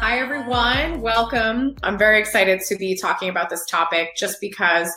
[0.00, 1.00] Hi, everyone.
[1.00, 1.74] Welcome.
[1.82, 4.88] I'm very excited to be talking about this topic just because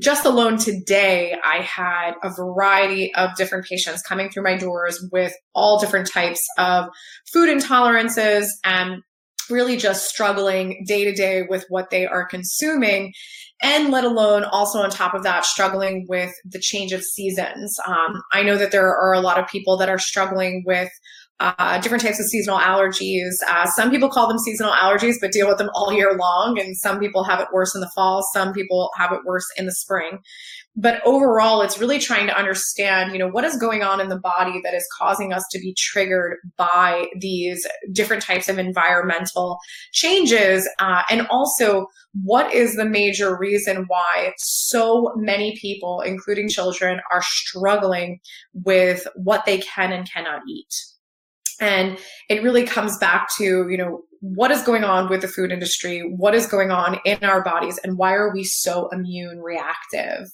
[0.00, 5.32] just alone today, I had a variety of different patients coming through my doors with
[5.54, 6.86] all different types of
[7.32, 9.02] food intolerances and
[9.50, 13.12] really just struggling day to day with what they are consuming.
[13.62, 17.76] And let alone also on top of that, struggling with the change of seasons.
[17.86, 20.90] Um, I know that there are a lot of people that are struggling with
[21.40, 23.32] uh, different types of seasonal allergies.
[23.48, 26.58] Uh, some people call them seasonal allergies, but deal with them all year long.
[26.60, 28.22] And some people have it worse in the fall.
[28.34, 30.18] Some people have it worse in the spring.
[30.76, 34.18] But overall, it's really trying to understand, you know, what is going on in the
[34.18, 39.58] body that is causing us to be triggered by these different types of environmental
[39.92, 40.68] changes.
[40.78, 41.86] Uh, and also,
[42.22, 48.20] what is the major reason why so many people, including children, are struggling
[48.52, 50.72] with what they can and cannot eat?
[51.60, 55.50] And it really comes back to, you know, what is going on with the food
[55.50, 56.00] industry?
[56.00, 57.78] What is going on in our bodies?
[57.82, 60.30] And why are we so immune reactive?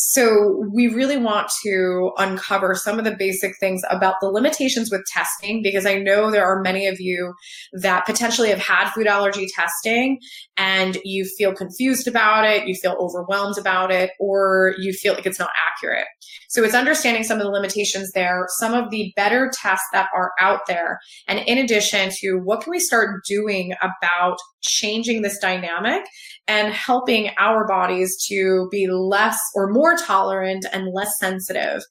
[0.00, 5.04] So we really want to uncover some of the basic things about the limitations with
[5.12, 7.34] testing because I know there are many of you
[7.72, 10.20] that potentially have had food allergy testing
[10.56, 15.26] and you feel confused about it, you feel overwhelmed about it, or you feel like
[15.26, 16.06] it's not accurate.
[16.48, 20.30] So it's understanding some of the limitations there, some of the better tests that are
[20.38, 21.00] out there.
[21.26, 26.04] And in addition to what can we start doing about changing this dynamic
[26.48, 31.82] and helping our bodies to be less or more tolerant and less sensitive.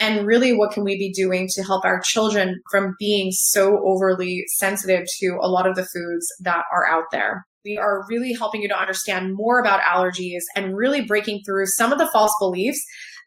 [0.00, 4.44] And really, what can we be doing to help our children from being so overly
[4.56, 7.46] sensitive to a lot of the foods that are out there?
[7.64, 11.92] We are really helping you to understand more about allergies and really breaking through some
[11.92, 12.82] of the false beliefs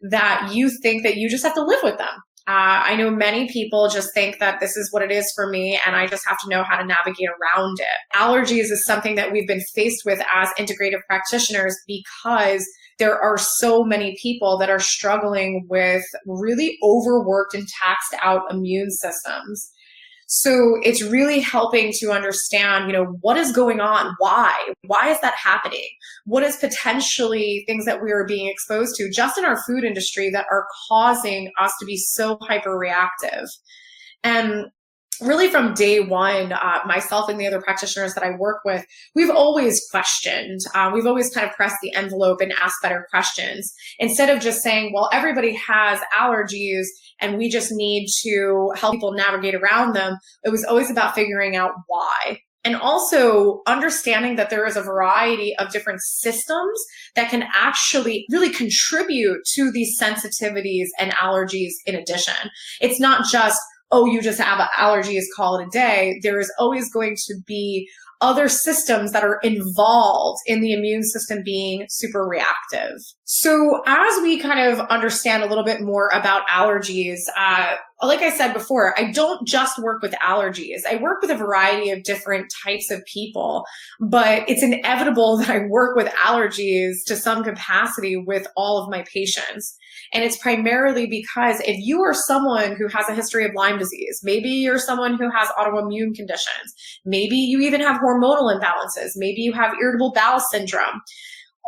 [0.09, 2.23] that you think that you just have to live with them.
[2.49, 5.79] Uh, I know many people just think that this is what it is for me
[5.85, 8.17] and I just have to know how to navigate around it.
[8.17, 12.65] Allergies is something that we've been faced with as integrative practitioners because
[12.97, 18.89] there are so many people that are struggling with really overworked and taxed out immune
[18.89, 19.71] systems.
[20.31, 24.13] So it's really helping to understand, you know, what is going on?
[24.19, 24.53] Why?
[24.85, 25.87] Why is that happening?
[26.25, 30.29] What is potentially things that we are being exposed to just in our food industry
[30.29, 33.47] that are causing us to be so hyper reactive?
[34.23, 34.67] And
[35.21, 38.85] really from day one, uh, myself and the other practitioners that I work with,
[39.15, 40.59] we've always questioned.
[40.73, 44.61] Uh, we've always kind of pressed the envelope and asked better questions instead of just
[44.61, 46.85] saying, well, everybody has allergies
[47.21, 50.17] and we just need to help people navigate around them.
[50.43, 52.39] It was always about figuring out why.
[52.65, 56.77] And also understanding that there is a variety of different systems
[57.15, 62.33] that can actually really contribute to these sensitivities and allergies in addition.
[62.81, 63.59] It's not just,
[63.91, 66.19] oh, you just have allergies, call it a day.
[66.21, 67.89] There is always going to be
[68.21, 72.97] other systems that are involved in the immune system being super reactive.
[73.23, 78.29] So as we kind of understand a little bit more about allergies, uh, like I
[78.29, 80.81] said before, I don't just work with allergies.
[80.89, 83.63] I work with a variety of different types of people,
[84.01, 89.05] but it's inevitable that I work with allergies to some capacity with all of my
[89.13, 89.77] patients.
[90.13, 94.21] And it's primarily because if you are someone who has a history of Lyme disease,
[94.23, 96.73] maybe you're someone who has autoimmune conditions,
[97.05, 101.01] maybe you even have hormonal imbalances, maybe you have irritable bowel syndrome,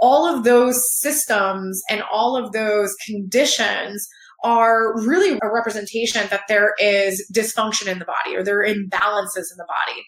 [0.02, 4.08] all of those systems and all of those conditions
[4.44, 9.51] are really a representation that there is dysfunction in the body or there are imbalances
[9.51, 10.01] in the body.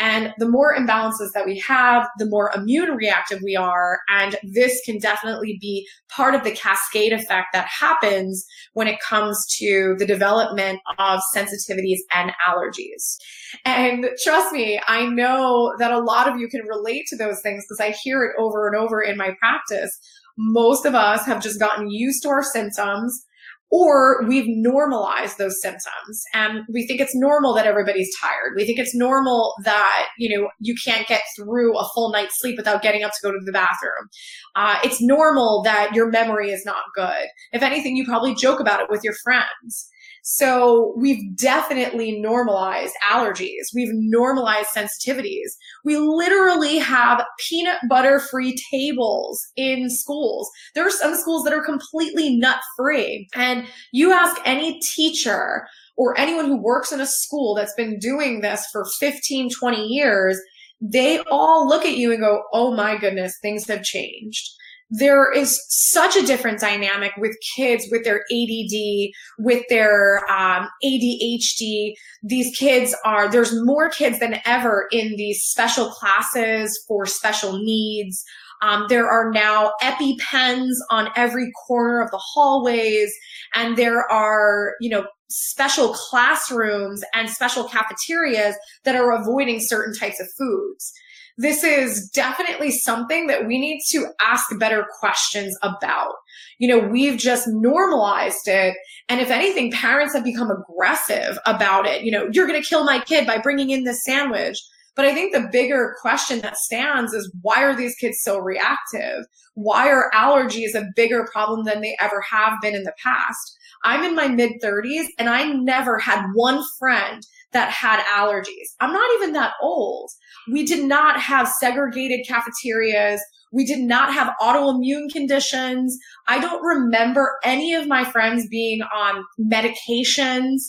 [0.00, 4.00] And the more imbalances that we have, the more immune reactive we are.
[4.08, 9.46] And this can definitely be part of the cascade effect that happens when it comes
[9.58, 13.18] to the development of sensitivities and allergies.
[13.66, 17.64] And trust me, I know that a lot of you can relate to those things
[17.68, 19.96] because I hear it over and over in my practice.
[20.38, 23.26] Most of us have just gotten used to our symptoms
[23.70, 28.54] or we've normalized those symptoms and we think it's normal that everybody's tired.
[28.56, 32.56] We think it's normal that, you know, you can't get through a full night's sleep
[32.56, 34.08] without getting up to go to the bathroom.
[34.56, 37.26] Uh, it's normal that your memory is not good.
[37.52, 39.88] If anything, you probably joke about it with your friends.
[40.22, 43.74] So we've definitely normalized allergies.
[43.74, 45.48] We've normalized sensitivities.
[45.84, 50.50] We literally have peanut butter free tables in schools.
[50.74, 53.28] There are some schools that are completely nut free.
[53.34, 58.40] And you ask any teacher or anyone who works in a school that's been doing
[58.40, 60.40] this for 15, 20 years,
[60.80, 64.50] they all look at you and go, Oh my goodness, things have changed
[64.90, 71.94] there is such a different dynamic with kids with their ADD, with their um, ADHD.
[72.22, 78.24] These kids are, there's more kids than ever in these special classes for special needs.
[78.62, 83.14] Um, there are now EpiPens on every corner of the hallways,
[83.54, 90.20] and there are, you know, special classrooms and special cafeterias that are avoiding certain types
[90.20, 90.92] of foods
[91.36, 96.14] this is definitely something that we need to ask better questions about.
[96.58, 98.76] You know, we've just normalized it.
[99.08, 102.02] And if anything, parents have become aggressive about it.
[102.02, 104.58] You know, you're going to kill my kid by bringing in this sandwich.
[104.96, 109.24] But I think the bigger question that stands is why are these kids so reactive?
[109.54, 113.56] Why are allergies a bigger problem than they ever have been in the past?
[113.82, 117.22] I'm in my mid 30s and I never had one friend
[117.52, 118.74] that had allergies.
[118.80, 120.10] I'm not even that old.
[120.50, 123.20] We did not have segregated cafeterias.
[123.52, 125.96] We did not have autoimmune conditions.
[126.28, 130.60] I don't remember any of my friends being on medications.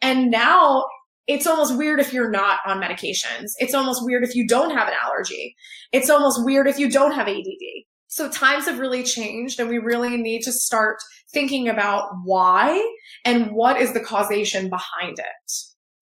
[0.00, 0.84] And now
[1.26, 3.50] it's almost weird if you're not on medications.
[3.58, 5.54] It's almost weird if you don't have an allergy.
[5.92, 7.84] It's almost weird if you don't have ADD.
[8.08, 10.96] So times have really changed and we really need to start
[11.32, 12.84] thinking about why
[13.24, 15.52] and what is the causation behind it.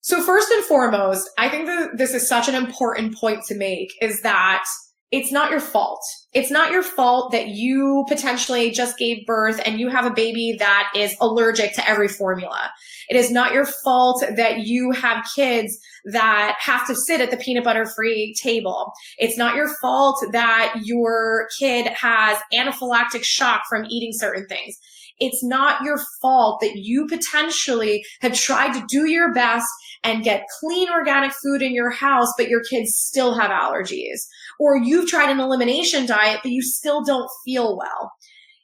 [0.08, 3.93] So first and foremost, I think that this is such an important point to make
[4.00, 4.64] is that
[5.10, 6.00] it's not your fault.
[6.32, 10.56] It's not your fault that you potentially just gave birth and you have a baby
[10.60, 12.70] that is allergic to every formula.
[13.10, 17.37] It is not your fault that you have kids that have to sit at the
[17.37, 18.94] peanut butter free table.
[19.19, 24.78] It's not your fault that your kid has anaphylactic shock from eating certain things.
[25.20, 29.66] It's not your fault that you potentially have tried to do your best
[30.04, 34.20] and get clean organic food in your house, but your kids still have allergies.
[34.60, 38.12] Or you've tried an elimination diet, but you still don't feel well.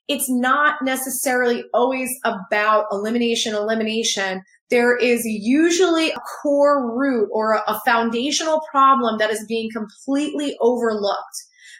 [0.06, 4.42] It's not necessarily always about elimination, elimination.
[4.70, 11.36] There is usually a core root or a foundational problem that is being completely overlooked.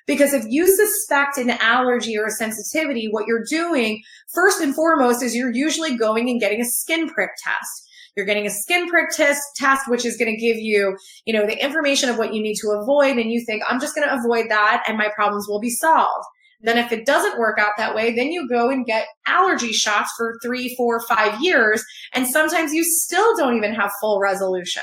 [0.06, 4.02] Because if you suspect an allergy or a sensitivity, what you're doing
[4.34, 7.88] first and foremost is you're usually going and getting a skin prick test.
[8.16, 11.46] You're getting a skin prick test, test, which is going to give you, you know,
[11.46, 13.16] the information of what you need to avoid.
[13.16, 16.24] And you think, I'm just going to avoid that and my problems will be solved.
[16.60, 20.10] Then if it doesn't work out that way, then you go and get allergy shots
[20.16, 21.84] for three, four, five years.
[22.14, 24.82] And sometimes you still don't even have full resolution.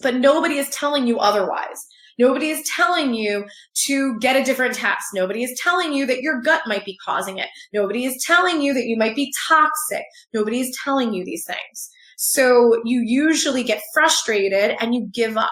[0.00, 1.86] But nobody is telling you otherwise.
[2.18, 3.44] Nobody is telling you
[3.86, 5.06] to get a different test.
[5.14, 7.48] Nobody is telling you that your gut might be causing it.
[7.72, 10.04] Nobody is telling you that you might be toxic.
[10.32, 11.90] Nobody is telling you these things.
[12.16, 15.50] So you usually get frustrated and you give up.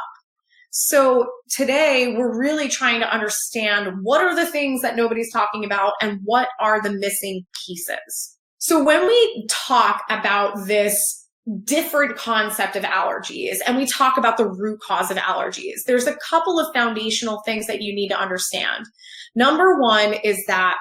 [0.71, 5.93] So today we're really trying to understand what are the things that nobody's talking about
[6.01, 8.39] and what are the missing pieces.
[8.57, 11.22] So when we talk about this
[11.65, 16.17] different concept of allergies and we talk about the root cause of allergies, there's a
[16.17, 18.87] couple of foundational things that you need to understand.
[19.35, 20.77] Number one is that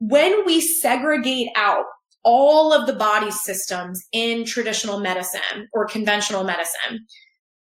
[0.00, 1.84] when we segregate out
[2.24, 7.06] all of the body systems in traditional medicine or conventional medicine,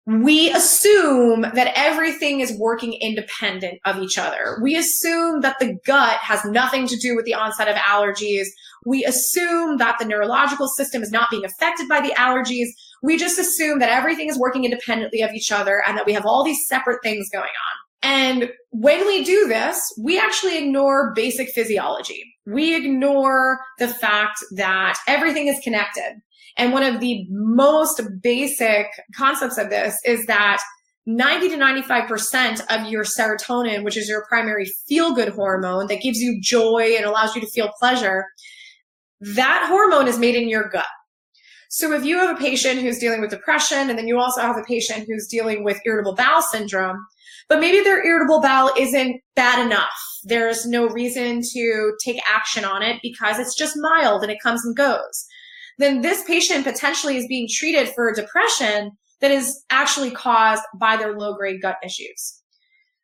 [0.07, 4.59] we assume that everything is working independent of each other.
[4.61, 8.47] We assume that the gut has nothing to do with the onset of allergies.
[8.85, 12.67] We assume that the neurological system is not being affected by the allergies.
[13.03, 16.27] We just assume that everything is working independently of each other and that we have
[16.27, 17.83] all these separate things going on.
[18.03, 22.25] And when we do this, we actually ignore basic physiology.
[22.47, 26.21] We ignore the fact that everything is connected.
[26.59, 30.61] And one of the most basic concepts of this is that
[31.07, 36.19] 90 to 95% of your serotonin, which is your primary feel good hormone that gives
[36.19, 38.27] you joy and allows you to feel pleasure,
[39.21, 40.87] that hormone is made in your gut.
[41.71, 44.59] So if you have a patient who's dealing with depression and then you also have
[44.59, 46.99] a patient who's dealing with irritable bowel syndrome,
[47.49, 49.91] but maybe their irritable bowel isn't bad enough.
[50.25, 54.65] There's no reason to take action on it because it's just mild and it comes
[54.65, 55.27] and goes
[55.79, 61.17] then this patient potentially is being treated for depression that is actually caused by their
[61.17, 62.41] low grade gut issues.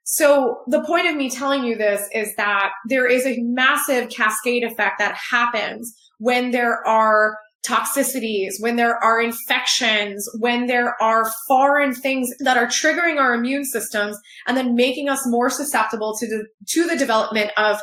[0.04, 4.64] So the point of me telling you this is that there is a massive cascade
[4.64, 11.94] effect that happens when there are toxicities, when there are infections, when there are foreign
[11.94, 16.46] things that are triggering our immune systems and then making us more susceptible to the,
[16.66, 17.80] to the development of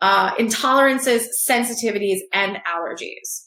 [0.00, 3.45] uh, intolerances, sensitivities, and allergies.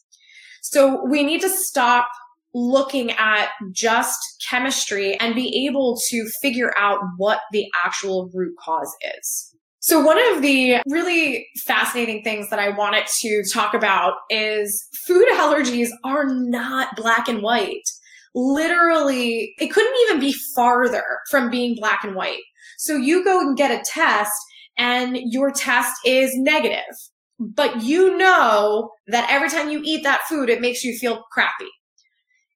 [0.72, 2.08] So we need to stop
[2.54, 8.96] looking at just chemistry and be able to figure out what the actual root cause
[9.18, 9.56] is.
[9.80, 15.26] So one of the really fascinating things that I wanted to talk about is food
[15.32, 17.90] allergies are not black and white.
[18.36, 22.42] Literally, it couldn't even be farther from being black and white.
[22.78, 24.34] So you go and get a test
[24.78, 26.96] and your test is negative,
[27.40, 31.70] but you know that every time you eat that food, it makes you feel crappy.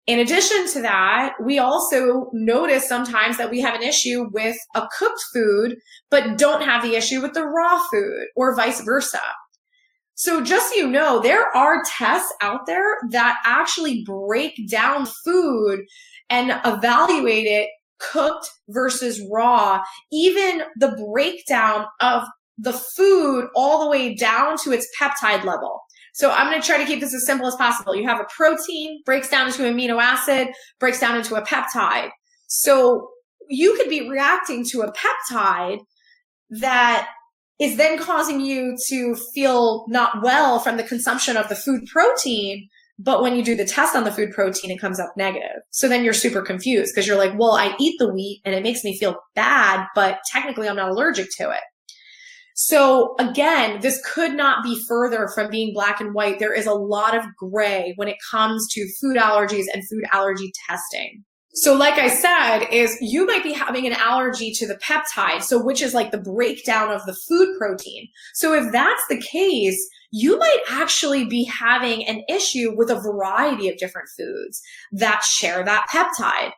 [0.05, 4.85] In addition to that, we also notice sometimes that we have an issue with a
[4.99, 5.77] cooked food,
[6.11, 9.21] but don't have the issue with the raw food or vice versa.
[10.15, 15.85] So just so you know, there are tests out there that actually break down food
[16.29, 22.23] and evaluate it cooked versus raw, even the breakdown of
[22.57, 25.81] the food all the way down to its peptide level.
[26.13, 27.95] So I'm going to try to keep this as simple as possible.
[27.95, 32.09] You have a protein, breaks down into amino acid, breaks down into a peptide.
[32.47, 33.09] So
[33.49, 35.79] you could be reacting to a peptide
[36.51, 37.09] that
[37.59, 42.69] is then causing you to feel not well from the consumption of the food protein.
[42.99, 45.61] But when you do the test on the food protein, it comes up negative.
[45.71, 48.61] So then you're super confused because you're like, well, I eat the wheat and it
[48.61, 51.63] makes me feel bad, but technically I'm not allergic to it.
[52.55, 56.39] So again, this could not be further from being black and white.
[56.39, 60.51] There is a lot of gray when it comes to food allergies and food allergy
[60.67, 61.23] testing.
[61.55, 65.43] So like I said, is you might be having an allergy to the peptide.
[65.43, 68.07] So which is like the breakdown of the food protein.
[68.33, 73.69] So if that's the case, you might actually be having an issue with a variety
[73.69, 76.51] of different foods that share that peptide.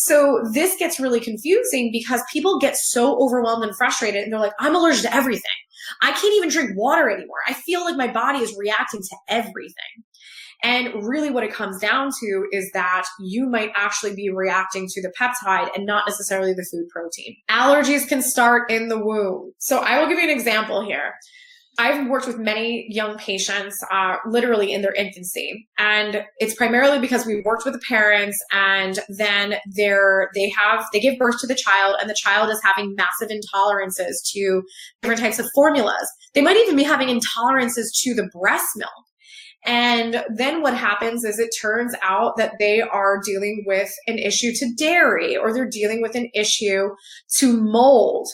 [0.00, 4.52] So this gets really confusing because people get so overwhelmed and frustrated and they're like,
[4.60, 5.42] I'm allergic to everything.
[6.02, 7.38] I can't even drink water anymore.
[7.48, 10.04] I feel like my body is reacting to everything.
[10.62, 15.02] And really what it comes down to is that you might actually be reacting to
[15.02, 17.34] the peptide and not necessarily the food protein.
[17.50, 19.52] Allergies can start in the womb.
[19.58, 21.14] So I will give you an example here.
[21.78, 27.24] I've worked with many young patients, uh, literally in their infancy, and it's primarily because
[27.24, 31.54] we worked with the parents, and then they're they have they give birth to the
[31.54, 34.62] child, and the child is having massive intolerances to
[35.02, 36.10] different types of formulas.
[36.34, 38.90] They might even be having intolerances to the breast milk.
[39.64, 44.52] And then what happens is it turns out that they are dealing with an issue
[44.54, 46.88] to dairy or they're dealing with an issue
[47.36, 48.28] to mold.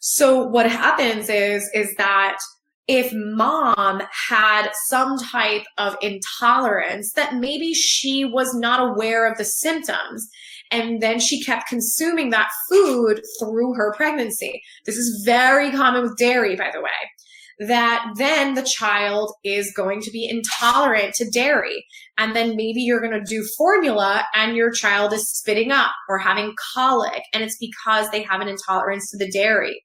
[0.00, 2.36] So what happens is, is that
[2.86, 9.44] if mom had some type of intolerance that maybe she was not aware of the
[9.44, 10.28] symptoms
[10.70, 14.60] and then she kept consuming that food through her pregnancy.
[14.86, 17.68] This is very common with dairy, by the way.
[17.68, 21.86] That then the child is going to be intolerant to dairy.
[22.18, 26.18] And then maybe you're going to do formula and your child is spitting up or
[26.18, 27.22] having colic.
[27.32, 29.84] And it's because they have an intolerance to the dairy.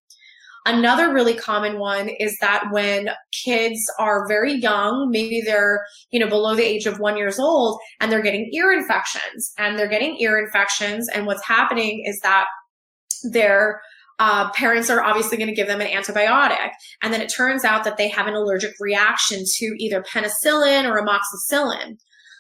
[0.66, 6.28] Another really common one is that when kids are very young, maybe they're, you know,
[6.28, 10.18] below the age of one years old and they're getting ear infections and they're getting
[10.20, 11.08] ear infections.
[11.10, 12.46] And what's happening is that
[13.32, 13.82] their
[14.20, 16.72] uh, parents are obviously going to give them an antibiotic.
[17.02, 21.02] And then it turns out that they have an allergic reaction to either penicillin or
[21.02, 21.98] amoxicillin.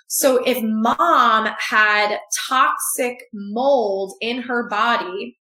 [0.07, 2.17] So if mom had
[2.49, 5.38] toxic mold in her body,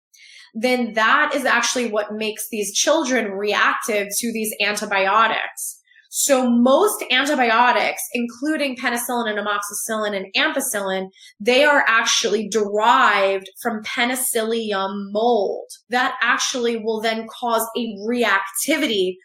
[0.60, 5.80] then that is actually what makes these children reactive to these antibiotics.
[6.10, 15.12] So most antibiotics, including penicillin and amoxicillin and ampicillin, they are actually derived from penicillium
[15.12, 15.68] mold.
[15.90, 19.16] That actually will then cause a reactivity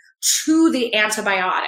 [0.45, 1.67] to the antibiotic.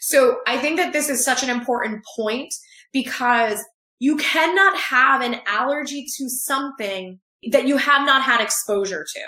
[0.00, 2.52] So I think that this is such an important point
[2.92, 3.64] because
[3.98, 7.18] you cannot have an allergy to something
[7.50, 9.20] that you have not had exposure to.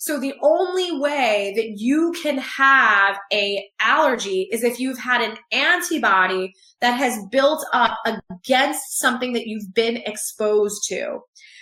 [0.00, 5.36] So the only way that you can have a allergy is if you've had an
[5.50, 7.98] antibody that has built up
[8.30, 11.18] against something that you've been exposed to.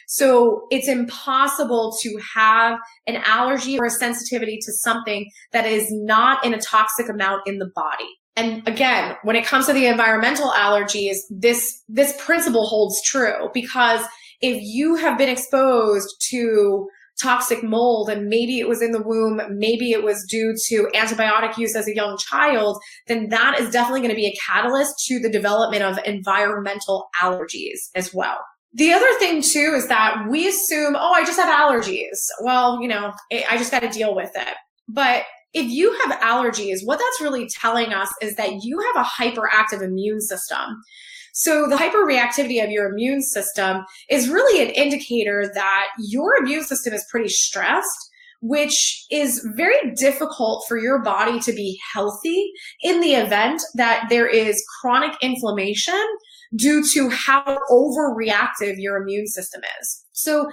[0.07, 6.45] So it's impossible to have an allergy or a sensitivity to something that is not
[6.45, 8.09] in a toxic amount in the body.
[8.37, 14.03] And again, when it comes to the environmental allergies, this, this principle holds true because
[14.41, 16.89] if you have been exposed to
[17.21, 21.57] toxic mold and maybe it was in the womb, maybe it was due to antibiotic
[21.57, 25.19] use as a young child, then that is definitely going to be a catalyst to
[25.19, 28.39] the development of environmental allergies as well.
[28.75, 32.19] The other thing too is that we assume, oh, I just have allergies.
[32.43, 34.55] Well, you know, I just got to deal with it.
[34.87, 35.25] But
[35.55, 39.83] if you have allergies, what that's really telling us is that you have a hyperactive
[39.83, 40.83] immune system.
[41.39, 46.95] So the hyperreactivity of your immune system is really an indicator that your immune system
[46.95, 48.11] is pretty stressed
[48.43, 52.53] which is very difficult for your body to be healthy
[52.83, 56.01] in the event that there is chronic inflammation
[56.55, 60.05] due to how overreactive your immune system is.
[60.13, 60.51] So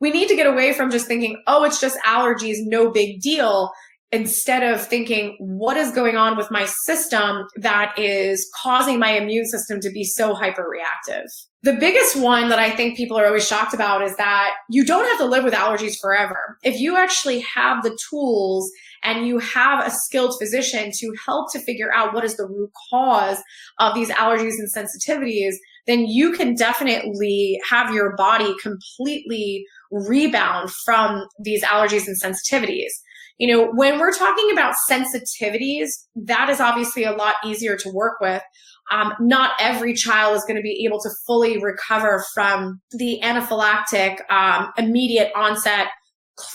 [0.00, 3.70] we need to get away from just thinking, oh, it's just allergies, no big deal
[4.12, 9.46] instead of thinking what is going on with my system that is causing my immune
[9.46, 11.26] system to be so hyperreactive.
[11.62, 15.04] The biggest one that I think people are always shocked about is that you don't
[15.04, 16.56] have to live with allergies forever.
[16.62, 18.70] If you actually have the tools
[19.02, 22.70] and you have a skilled physician to help to figure out what is the root
[22.90, 23.42] cause
[23.80, 25.54] of these allergies and sensitivities,
[25.88, 32.92] then you can definitely have your body completely rebound from these allergies and sensitivities.
[33.38, 38.14] You know, when we're talking about sensitivities, that is obviously a lot easier to work
[38.20, 38.42] with.
[38.90, 44.18] Um, not every child is going to be able to fully recover from the anaphylactic,
[44.30, 45.88] um, immediate onset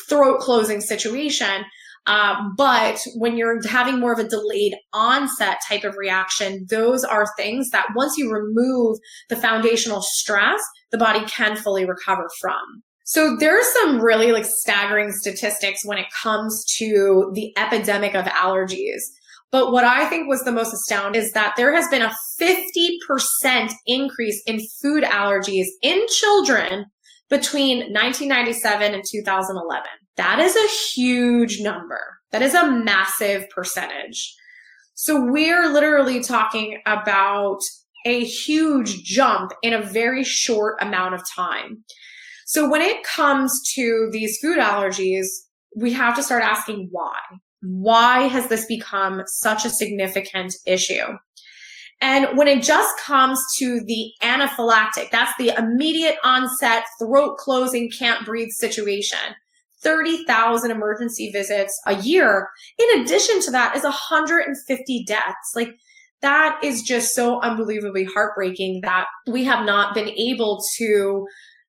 [0.07, 1.65] throat closing situation.
[2.07, 7.25] Um, but when you're having more of a delayed onset type of reaction, those are
[7.37, 8.97] things that once you remove
[9.29, 10.59] the foundational stress,
[10.91, 12.83] the body can fully recover from.
[13.11, 18.23] So there are some really like staggering statistics when it comes to the epidemic of
[18.23, 19.01] allergies.
[19.51, 23.73] But what I think was the most astounding is that there has been a 50%
[23.85, 26.85] increase in food allergies in children
[27.29, 29.83] between 1997 and 2011.
[30.15, 31.99] That is a huge number.
[32.31, 34.33] That is a massive percentage.
[34.93, 37.59] So we're literally talking about
[38.05, 41.83] a huge jump in a very short amount of time.
[42.51, 45.25] So when it comes to these food allergies,
[45.73, 47.17] we have to start asking why.
[47.61, 51.05] Why has this become such a significant issue?
[52.01, 58.25] And when it just comes to the anaphylactic, that's the immediate onset throat closing, can't
[58.25, 59.19] breathe situation.
[59.81, 62.49] 30,000 emergency visits a year.
[62.77, 65.53] In addition to that is 150 deaths.
[65.55, 65.69] Like
[66.21, 71.25] that is just so unbelievably heartbreaking that we have not been able to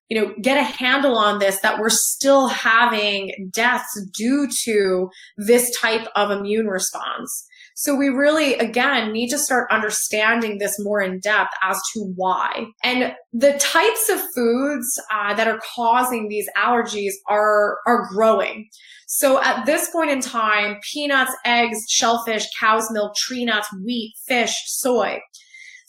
[0.09, 5.75] you know, get a handle on this that we're still having deaths due to this
[5.79, 7.47] type of immune response.
[7.75, 12.65] So we really, again, need to start understanding this more in depth as to why.
[12.83, 18.69] And the types of foods uh, that are causing these allergies are, are growing.
[19.07, 24.55] So at this point in time, peanuts, eggs, shellfish, cow's milk, tree nuts, wheat, fish,
[24.65, 25.19] soy.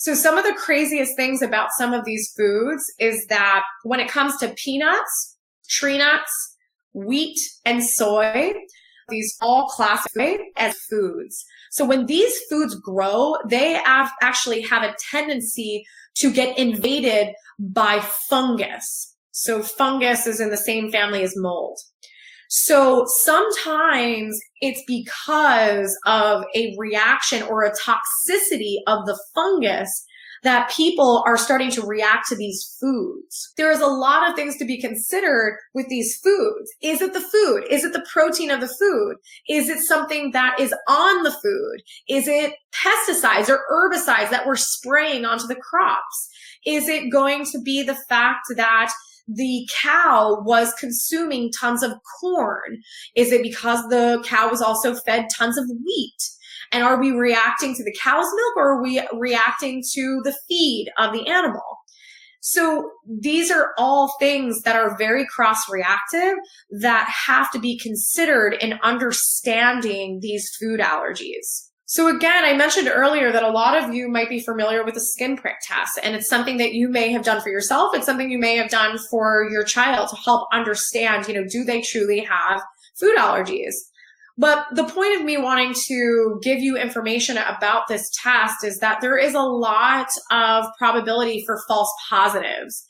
[0.05, 4.11] So some of the craziest things about some of these foods is that when it
[4.11, 6.59] comes to peanuts, tree nuts,
[6.93, 8.53] wheat, and soy,
[9.09, 11.43] these all classified as foods.
[11.71, 13.81] So when these foods grow, they
[14.21, 15.87] actually have a tendency
[16.17, 19.17] to get invaded by fungus.
[19.31, 21.79] So fungus is in the same family as mold.
[22.57, 30.07] So sometimes it's because of a reaction or a toxicity of the fungus
[30.45, 33.53] that people are starting to react to these foods.
[33.57, 36.71] There is a lot of things to be considered with these foods.
[36.81, 37.65] Is it the food?
[37.71, 39.17] Is it the protein of the food?
[39.49, 41.83] Is it something that is on the food?
[42.09, 46.29] Is it pesticides or herbicides that we're spraying onto the crops?
[46.65, 48.93] Is it going to be the fact that
[49.27, 52.83] the cow was consuming tons of corn?
[53.17, 56.23] Is it because the cow was also fed tons of wheat?
[56.73, 60.91] And are we reacting to the cow's milk or are we reacting to the feed
[60.99, 61.63] of the animal?
[62.41, 66.35] So these are all things that are very cross reactive
[66.81, 71.71] that have to be considered in understanding these food allergies.
[71.87, 75.01] So again, I mentioned earlier that a lot of you might be familiar with the
[75.01, 77.95] skin prick test and it's something that you may have done for yourself.
[77.95, 81.63] It's something you may have done for your child to help understand, you know, do
[81.63, 82.63] they truly have
[82.95, 83.75] food allergies?
[84.37, 89.01] But the point of me wanting to give you information about this test is that
[89.01, 92.87] there is a lot of probability for false positives.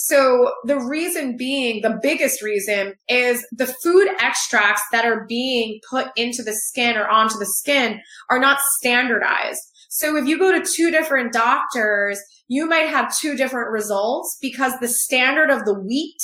[0.00, 6.06] So the reason being, the biggest reason is the food extracts that are being put
[6.14, 9.60] into the skin or onto the skin are not standardized.
[9.88, 14.72] So if you go to two different doctors, you might have two different results because
[14.78, 16.22] the standard of the wheat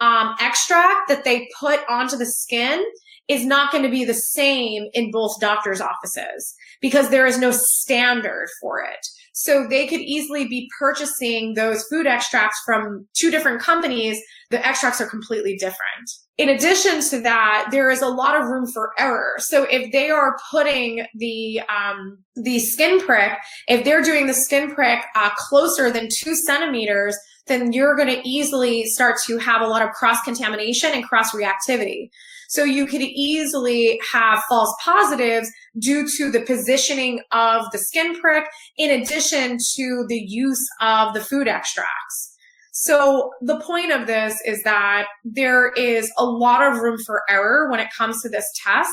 [0.00, 2.84] um, extract that they put onto the skin
[3.28, 7.52] is not going to be the same in both doctors' offices because there is no
[7.52, 9.06] standard for it.
[9.38, 14.18] So they could easily be purchasing those food extracts from two different companies.
[14.50, 16.10] The extracts are completely different.
[16.38, 19.34] In addition to that, there is a lot of room for error.
[19.36, 23.32] So if they are putting the um, the skin prick,
[23.68, 27.14] if they're doing the skin prick uh, closer than two centimeters,
[27.46, 31.32] then you're going to easily start to have a lot of cross contamination and cross
[31.32, 32.08] reactivity.
[32.48, 38.44] So you could easily have false positives due to the positioning of the skin prick
[38.76, 42.36] in addition to the use of the food extracts.
[42.78, 47.70] So the point of this is that there is a lot of room for error
[47.70, 48.90] when it comes to this test.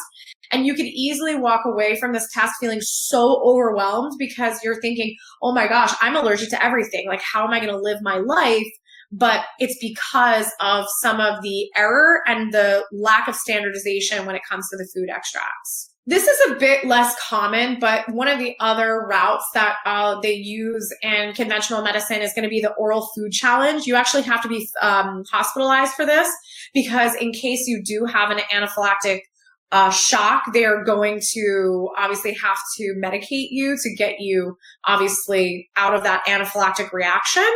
[0.53, 5.13] And you could easily walk away from this test feeling so overwhelmed because you're thinking,
[5.41, 7.07] oh my gosh, I'm allergic to everything.
[7.09, 8.71] Like, how am I going to live my life?
[9.13, 14.41] But it's because of some of the error and the lack of standardization when it
[14.49, 15.91] comes to the food extracts.
[16.05, 20.33] This is a bit less common, but one of the other routes that uh, they
[20.33, 23.85] use in conventional medicine is going to be the oral food challenge.
[23.85, 26.29] You actually have to be um, hospitalized for this
[26.73, 29.21] because in case you do have an anaphylactic
[29.71, 35.95] uh, shock, they're going to obviously have to medicate you to get you obviously out
[35.95, 37.47] of that anaphylactic reaction.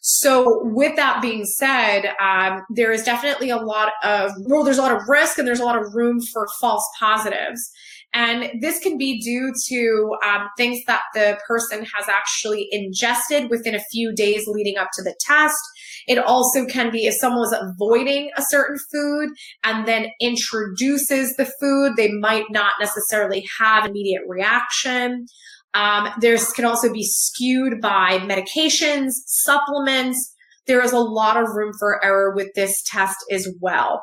[0.00, 4.82] So with that being said, um, there is definitely a lot of, well, there's a
[4.82, 7.70] lot of risk and there's a lot of room for false positives.
[8.12, 13.74] And this can be due to um, things that the person has actually ingested within
[13.74, 15.60] a few days leading up to the test.
[16.08, 19.28] It also can be if someone was avoiding a certain food
[19.62, 25.26] and then introduces the food, they might not necessarily have immediate reaction.
[25.74, 30.34] Um, there's can also be skewed by medications, supplements.
[30.66, 34.02] There is a lot of room for error with this test as well.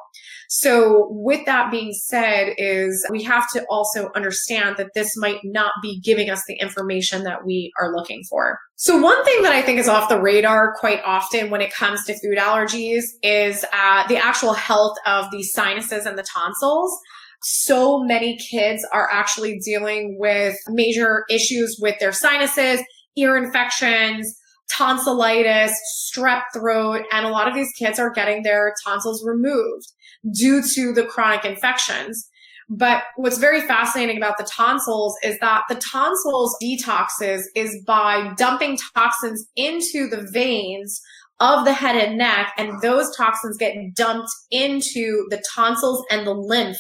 [0.49, 5.71] So with that being said is we have to also understand that this might not
[5.82, 8.60] be giving us the information that we are looking for.
[8.75, 12.06] So one thing that I think is off the radar quite often when it comes
[12.06, 16.97] to food allergies is uh, the actual health of the sinuses and the tonsils
[17.43, 22.82] so many kids are actually dealing with major issues with their sinuses,
[23.15, 24.38] ear infections,
[24.76, 25.73] tonsillitis,
[26.12, 29.86] strep throat, and a lot of these kids are getting their tonsils removed
[30.34, 32.30] due to the chronic infections.
[32.69, 38.78] But what's very fascinating about the tonsils is that the tonsils detoxes is by dumping
[38.93, 41.02] toxins into the veins
[41.39, 46.34] of the head and neck, and those toxins get dumped into the tonsils and the
[46.34, 46.78] lymph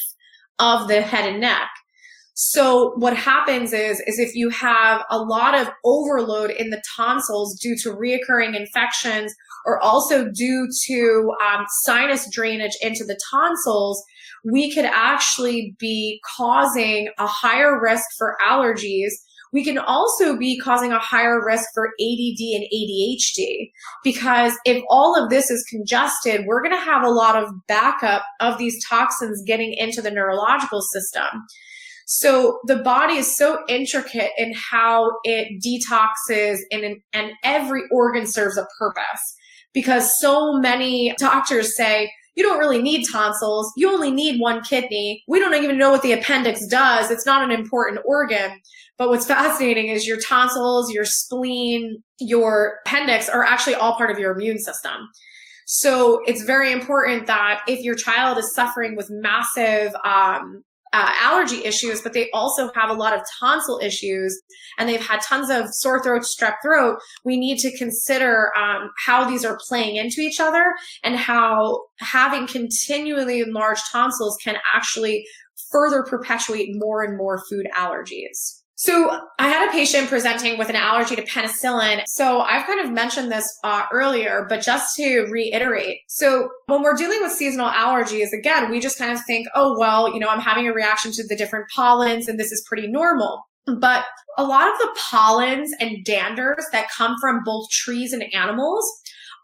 [0.59, 1.69] of the head and neck.
[2.39, 7.59] So what happens is, is if you have a lot of overload in the tonsils
[7.59, 9.33] due to reoccurring infections
[9.65, 14.03] or also due to um, sinus drainage into the tonsils,
[14.45, 19.13] we could actually be causing a higher risk for allergies
[19.53, 23.71] we can also be causing a higher risk for ADD and ADHD
[24.03, 28.23] because if all of this is congested, we're going to have a lot of backup
[28.39, 31.45] of these toxins getting into the neurological system.
[32.05, 38.57] So the body is so intricate in how it detoxes and, and every organ serves
[38.57, 39.35] a purpose
[39.73, 43.73] because so many doctors say, you don't really need tonsils.
[43.75, 45.23] You only need one kidney.
[45.27, 47.09] We don't even know what the appendix does.
[47.09, 48.61] It's not an important organ.
[48.97, 54.17] But what's fascinating is your tonsils, your spleen, your appendix are actually all part of
[54.17, 55.09] your immune system.
[55.67, 61.63] So it's very important that if your child is suffering with massive um, uh, allergy
[61.65, 64.41] issues, but they also have a lot of tonsil issues
[64.79, 69.29] and they've had tons of sore throat, strep throat, we need to consider um, how
[69.29, 75.25] these are playing into each other and how having continually enlarged tonsils can actually
[75.69, 78.56] further perpetuate more and more food allergies.
[78.79, 82.03] So I had a patient presenting with an allergy to penicillin.
[82.05, 86.01] So I've kind of mentioned this uh, earlier, but just to reiterate.
[86.07, 90.13] So when we're dealing with seasonal allergies, again, we just kind of think, oh, well,
[90.13, 93.41] you know, I'm having a reaction to the different pollens and this is pretty normal.
[93.65, 94.05] But
[94.37, 98.85] a lot of the pollens and danders that come from both trees and animals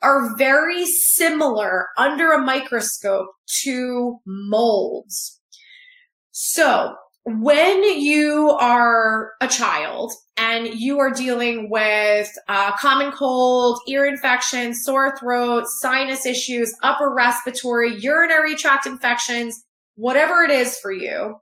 [0.04, 3.30] are very similar under a microscope
[3.64, 5.42] to molds.
[6.30, 14.06] So when you are a child and you are dealing with uh, common cold, ear
[14.06, 19.64] infection, sore throat, sinus issues, upper respiratory, urinary tract infections,
[19.96, 21.36] whatever it is for you,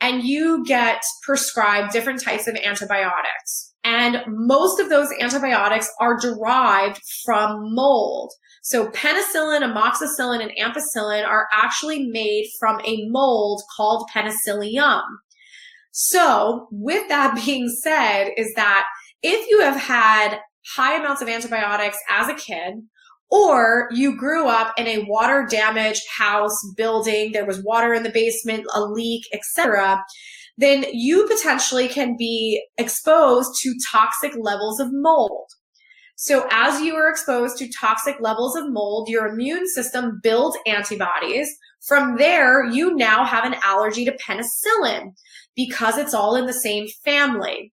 [0.00, 3.74] and you get prescribed different types of antibiotics.
[3.84, 8.32] And most of those antibiotics are derived from mold.
[8.62, 15.02] So penicillin, amoxicillin, and ampicillin are actually made from a mold called penicillium.
[16.00, 18.86] So with that being said, is that
[19.22, 20.38] if you have had
[20.76, 22.74] high amounts of antibiotics as a kid,
[23.30, 28.10] or you grew up in a water damaged house building, there was water in the
[28.10, 30.02] basement, a leak, etc.,
[30.56, 35.48] then you potentially can be exposed to toxic levels of mold.
[36.16, 41.48] So as you are exposed to toxic levels of mold, your immune system builds antibodies.
[41.86, 45.14] From there, you now have an allergy to penicillin
[45.54, 47.72] because it's all in the same family.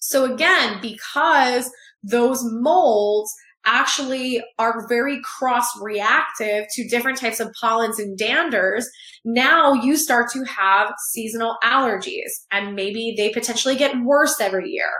[0.00, 1.70] So again, because
[2.02, 3.32] those molds
[3.66, 8.84] actually are very cross reactive to different types of pollens and danders,
[9.24, 14.90] now you start to have seasonal allergies and maybe they potentially get worse every year.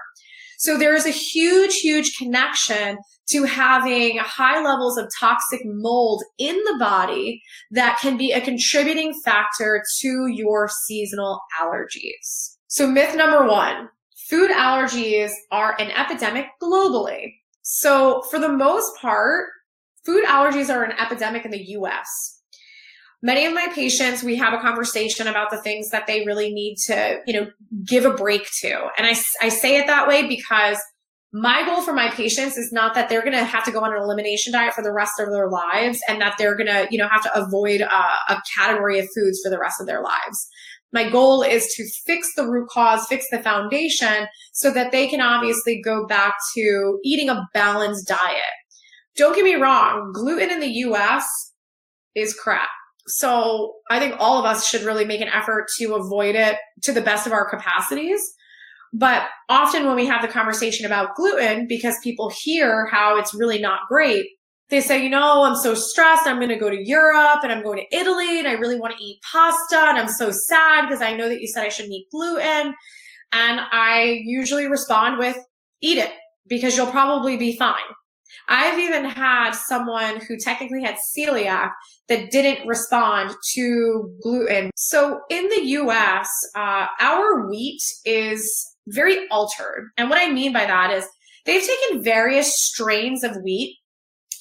[0.64, 2.96] So there is a huge, huge connection
[3.28, 9.12] to having high levels of toxic mold in the body that can be a contributing
[9.26, 12.56] factor to your seasonal allergies.
[12.68, 13.90] So myth number one,
[14.30, 17.34] food allergies are an epidemic globally.
[17.60, 19.48] So for the most part,
[20.06, 22.33] food allergies are an epidemic in the US.
[23.24, 26.76] Many of my patients, we have a conversation about the things that they really need
[26.88, 27.46] to, you know,
[27.86, 28.88] give a break to.
[28.98, 30.76] And I, I say it that way because
[31.32, 33.94] my goal for my patients is not that they're going to have to go on
[33.94, 36.98] an elimination diet for the rest of their lives and that they're going to, you
[36.98, 37.86] know, have to avoid a,
[38.28, 40.46] a category of foods for the rest of their lives.
[40.92, 45.22] My goal is to fix the root cause, fix the foundation so that they can
[45.22, 48.52] obviously go back to eating a balanced diet.
[49.16, 51.24] Don't get me wrong, gluten in the US
[52.14, 52.68] is crap.
[53.06, 56.92] So I think all of us should really make an effort to avoid it to
[56.92, 58.20] the best of our capacities.
[58.92, 63.60] But often when we have the conversation about gluten, because people hear how it's really
[63.60, 64.26] not great,
[64.70, 66.26] they say, you know, I'm so stressed.
[66.26, 68.96] I'm going to go to Europe and I'm going to Italy and I really want
[68.96, 69.76] to eat pasta.
[69.76, 72.74] And I'm so sad because I know that you said I shouldn't eat gluten.
[73.32, 75.36] And I usually respond with,
[75.82, 76.12] eat it
[76.46, 77.74] because you'll probably be fine.
[78.48, 81.70] I've even had someone who technically had celiac
[82.08, 84.70] that didn't respond to gluten.
[84.76, 89.90] So in the US, uh, our wheat is very altered.
[89.96, 91.06] And what I mean by that is
[91.46, 93.78] they've taken various strains of wheat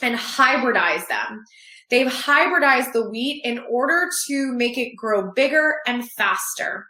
[0.02, 1.44] and hybridized them.
[1.90, 6.88] They've hybridized the wheat in order to make it grow bigger and faster.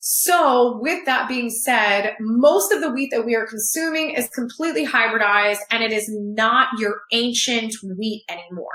[0.00, 4.86] So with that being said, most of the wheat that we are consuming is completely
[4.86, 8.68] hybridized and it is not your ancient wheat anymore.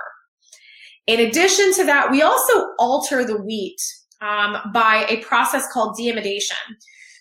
[1.08, 3.82] In addition to that, we also alter the wheat
[4.22, 6.54] um, by a process called deamidation.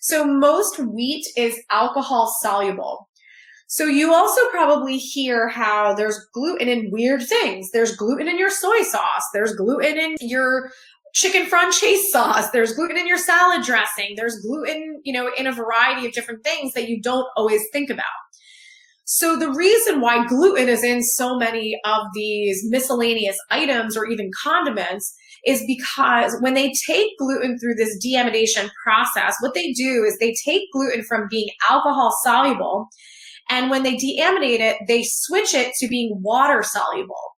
[0.03, 3.09] So most wheat is alcohol soluble.
[3.67, 7.71] So you also probably hear how there's gluten in weird things.
[7.73, 9.25] There's gluten in your soy sauce.
[9.33, 10.71] There's gluten in your
[11.15, 12.51] chicken franchise sauce.
[12.51, 14.15] There's gluten in your salad dressing.
[14.17, 17.89] There's gluten, you know, in a variety of different things that you don't always think
[17.89, 18.05] about.
[19.07, 24.31] So the reason why gluten is in so many of these miscellaneous items or even
[24.43, 25.15] condiments
[25.47, 30.35] is because when they take gluten through this deamination process, what they do is they
[30.45, 32.89] take gluten from being alcohol soluble
[33.51, 37.34] and when they deaminate it, they switch it to being water soluble.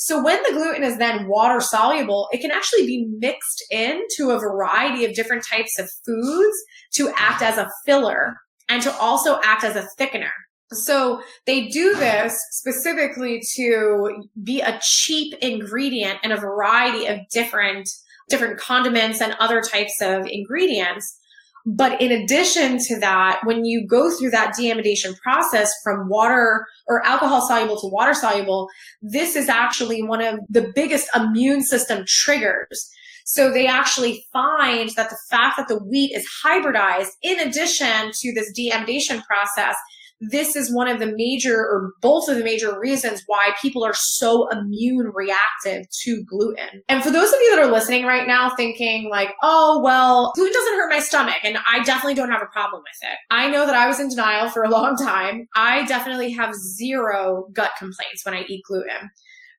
[0.00, 4.38] So when the gluten is then water soluble, it can actually be mixed into a
[4.38, 6.56] variety of different types of foods
[6.94, 8.36] to act as a filler
[8.68, 10.30] and to also act as a thickener.
[10.70, 17.88] So they do this specifically to be a cheap ingredient in a variety of different
[18.28, 21.18] different condiments and other types of ingredients
[21.66, 27.04] but in addition to that, when you go through that deamidation process from water or
[27.04, 28.68] alcohol soluble to water soluble,
[29.02, 32.90] this is actually one of the biggest immune system triggers.
[33.24, 38.32] So they actually find that the fact that the wheat is hybridized in addition to
[38.32, 39.76] this deamidation process
[40.20, 43.94] this is one of the major or both of the major reasons why people are
[43.94, 46.82] so immune reactive to gluten.
[46.88, 50.52] And for those of you that are listening right now thinking like, oh, well, gluten
[50.52, 53.18] doesn't hurt my stomach and I definitely don't have a problem with it.
[53.30, 55.46] I know that I was in denial for a long time.
[55.54, 59.10] I definitely have zero gut complaints when I eat gluten.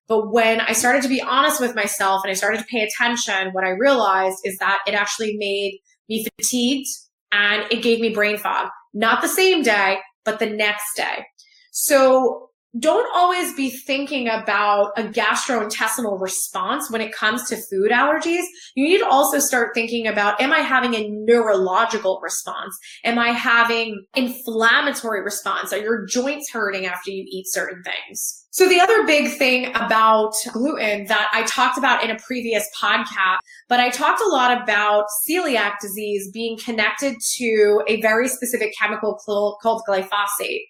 [0.09, 3.53] But when I started to be honest with myself and I started to pay attention,
[3.53, 6.87] what I realized is that it actually made me fatigued
[7.31, 8.69] and it gave me brain fog.
[8.93, 11.25] Not the same day, but the next day.
[11.71, 18.43] So don't always be thinking about a gastrointestinal response when it comes to food allergies.
[18.75, 22.77] You need to also start thinking about, am I having a neurological response?
[23.03, 25.73] Am I having inflammatory response?
[25.73, 28.38] Are your joints hurting after you eat certain things?
[28.51, 33.37] So the other big thing about gluten that I talked about in a previous podcast,
[33.67, 39.19] but I talked a lot about celiac disease being connected to a very specific chemical
[39.23, 40.63] called glyphosate.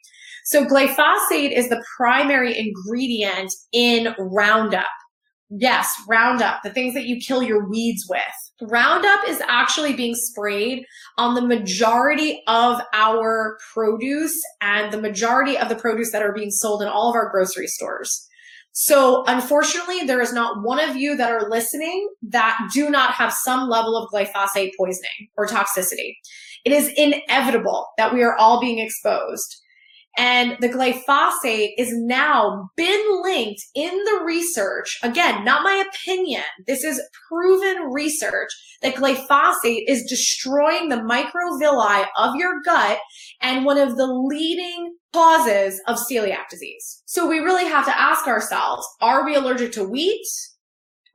[0.43, 4.87] So glyphosate is the primary ingredient in Roundup.
[5.49, 8.19] Yes, Roundup, the things that you kill your weeds with.
[8.61, 10.85] Roundup is actually being sprayed
[11.17, 16.51] on the majority of our produce and the majority of the produce that are being
[16.51, 18.27] sold in all of our grocery stores.
[18.71, 23.33] So unfortunately, there is not one of you that are listening that do not have
[23.33, 26.15] some level of glyphosate poisoning or toxicity.
[26.65, 29.61] It is inevitable that we are all being exposed.
[30.19, 34.99] And the glyphosate is now been linked in the research.
[35.01, 36.43] Again, not my opinion.
[36.67, 38.49] This is proven research
[38.81, 42.99] that glyphosate is destroying the microvilli of your gut
[43.41, 47.01] and one of the leading causes of celiac disease.
[47.05, 50.27] So we really have to ask ourselves, are we allergic to wheat?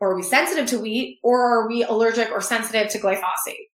[0.00, 1.18] Or are we sensitive to wheat?
[1.22, 3.68] Or are we allergic or sensitive to glyphosate?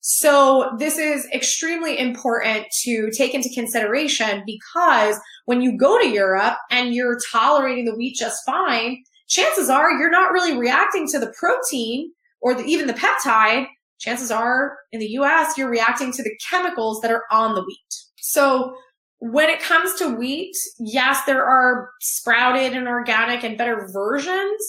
[0.00, 6.56] So this is extremely important to take into consideration because when you go to Europe
[6.70, 11.32] and you're tolerating the wheat just fine, chances are you're not really reacting to the
[11.38, 13.66] protein or the, even the peptide.
[13.98, 17.94] Chances are in the US, you're reacting to the chemicals that are on the wheat.
[18.20, 18.74] So
[19.18, 24.62] when it comes to wheat, yes, there are sprouted and organic and better versions,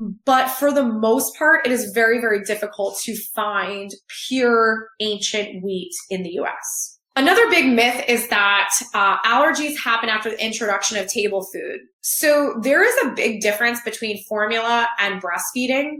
[0.00, 3.90] but for the most part, it is very, very difficult to find
[4.28, 6.98] pure ancient wheat in the US.
[7.16, 11.78] Another big myth is that uh, allergies happen after the introduction of table food.
[12.00, 15.98] So there is a big difference between formula and breastfeeding.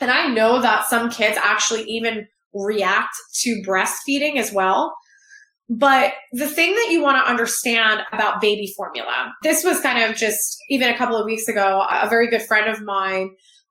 [0.00, 4.96] And I know that some kids actually even react to breastfeeding as well.
[5.68, 10.16] But the thing that you want to understand about baby formula, this was kind of
[10.16, 13.30] just even a couple of weeks ago, a very good friend of mine,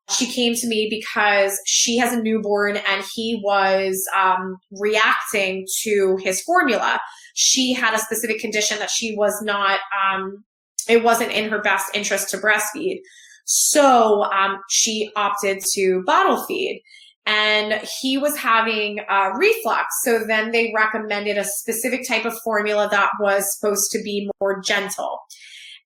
[0.09, 6.17] she came to me because she has a newborn and he was um, reacting to
[6.21, 6.99] his formula.
[7.33, 10.43] She had a specific condition that she was not, um,
[10.87, 12.99] it wasn't in her best interest to breastfeed.
[13.45, 16.83] So um, she opted to bottle feed
[17.25, 19.87] and he was having uh, reflux.
[20.03, 24.61] So then they recommended a specific type of formula that was supposed to be more
[24.61, 25.19] gentle.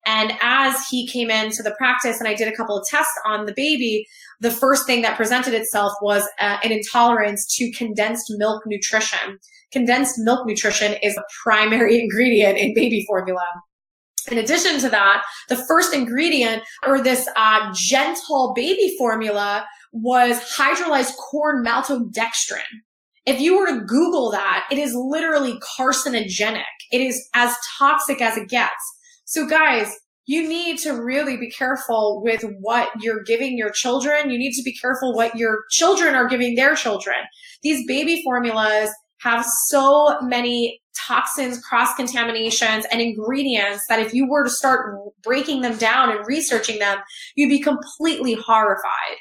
[0.06, 3.44] And as he came into the practice and I did a couple of tests on
[3.44, 4.06] the baby,
[4.40, 9.38] the first thing that presented itself was uh, an intolerance to condensed milk nutrition.
[9.72, 13.44] Condensed milk nutrition is a primary ingredient in baby formula.
[14.30, 21.16] In addition to that, the first ingredient or this uh, gentle baby formula was hydrolyzed
[21.16, 22.60] corn maltodextrin.
[23.26, 26.62] If you were to Google that, it is literally carcinogenic.
[26.90, 28.72] It is as toxic as it gets.
[29.24, 29.94] So guys,
[30.26, 34.30] you need to really be careful with what you're giving your children.
[34.30, 37.16] You need to be careful what your children are giving their children.
[37.62, 44.44] These baby formulas have so many toxins, cross contaminations, and ingredients that if you were
[44.44, 46.98] to start breaking them down and researching them,
[47.34, 49.16] you'd be completely horrified.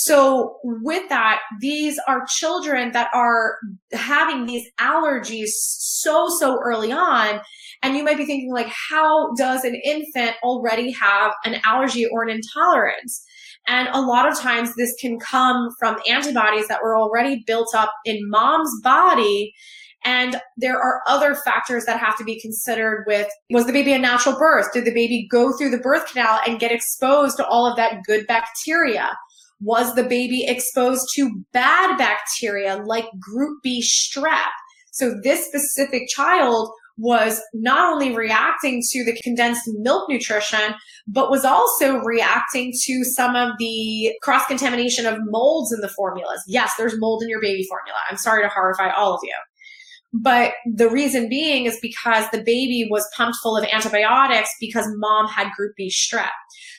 [0.00, 3.56] So with that, these are children that are
[3.92, 7.40] having these allergies so, so early on.
[7.82, 12.22] And you might be thinking like, how does an infant already have an allergy or
[12.22, 13.24] an intolerance?
[13.66, 17.90] And a lot of times this can come from antibodies that were already built up
[18.04, 19.52] in mom's body.
[20.04, 23.98] And there are other factors that have to be considered with, was the baby a
[23.98, 24.72] natural birth?
[24.72, 28.04] Did the baby go through the birth canal and get exposed to all of that
[28.06, 29.10] good bacteria?
[29.60, 34.50] Was the baby exposed to bad bacteria like group B strep?
[34.90, 40.74] So this specific child was not only reacting to the condensed milk nutrition,
[41.06, 46.42] but was also reacting to some of the cross contamination of molds in the formulas.
[46.48, 47.98] Yes, there's mold in your baby formula.
[48.10, 49.34] I'm sorry to horrify all of you.
[50.12, 55.28] But the reason being is because the baby was pumped full of antibiotics because mom
[55.28, 56.30] had group B strep.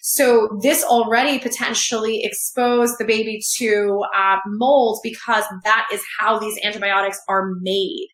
[0.02, 6.58] So this already potentially exposed the baby to uh, molds because that is how these
[6.63, 8.08] antibiotics are made.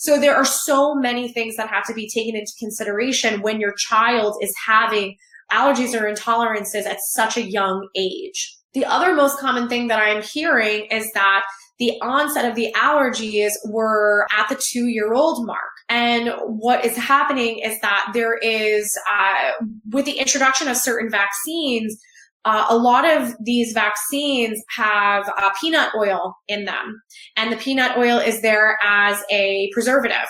[0.00, 3.74] So there are so many things that have to be taken into consideration when your
[3.74, 5.16] child is having
[5.52, 8.56] allergies or intolerances at such a young age.
[8.74, 11.44] The other most common thing that I'm hearing is that
[11.82, 15.72] the onset of the allergies were at the two year old mark.
[15.88, 19.50] And what is happening is that there is, uh,
[19.90, 21.98] with the introduction of certain vaccines,
[22.44, 27.02] uh, a lot of these vaccines have uh, peanut oil in them,
[27.36, 30.28] and the peanut oil is there as a preservative.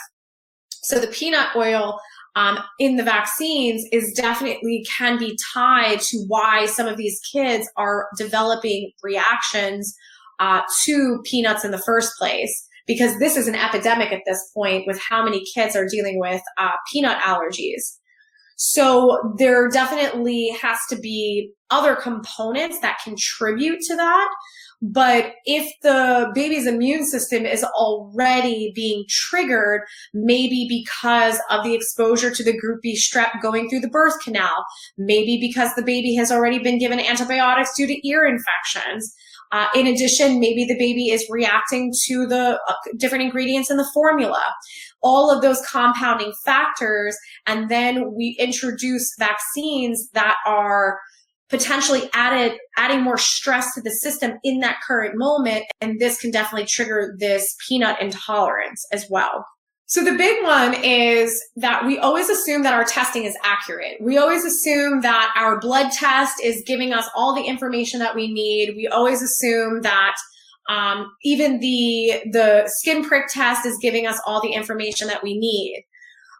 [0.82, 1.98] So the peanut oil
[2.34, 7.68] um, in the vaccines is definitely can be tied to why some of these kids
[7.76, 9.94] are developing reactions
[10.42, 12.68] uh, to peanuts in the first place.
[12.84, 16.42] Because this is an epidemic at this point with how many kids are dealing with
[16.58, 17.82] uh, peanut allergies.
[18.56, 24.28] So there definitely has to be other components that contribute to that.
[24.82, 29.82] But if the baby's immune system is already being triggered,
[30.12, 34.64] maybe because of the exposure to the group B strep going through the birth canal,
[34.98, 39.14] maybe because the baby has already been given antibiotics due to ear infections.
[39.52, 43.88] Uh, in addition, maybe the baby is reacting to the uh, different ingredients in the
[43.92, 44.42] formula.
[45.02, 47.16] All of those compounding factors.
[47.46, 50.98] And then we introduce vaccines that are
[51.50, 56.30] potentially added adding more stress to the system in that current moment and this can
[56.30, 59.44] definitely trigger this peanut intolerance as well
[59.92, 63.98] so the big one is that we always assume that our testing is accurate.
[64.00, 68.32] We always assume that our blood test is giving us all the information that we
[68.32, 68.72] need.
[68.74, 70.14] We always assume that
[70.70, 75.36] um, even the the skin prick test is giving us all the information that we
[75.36, 75.84] need.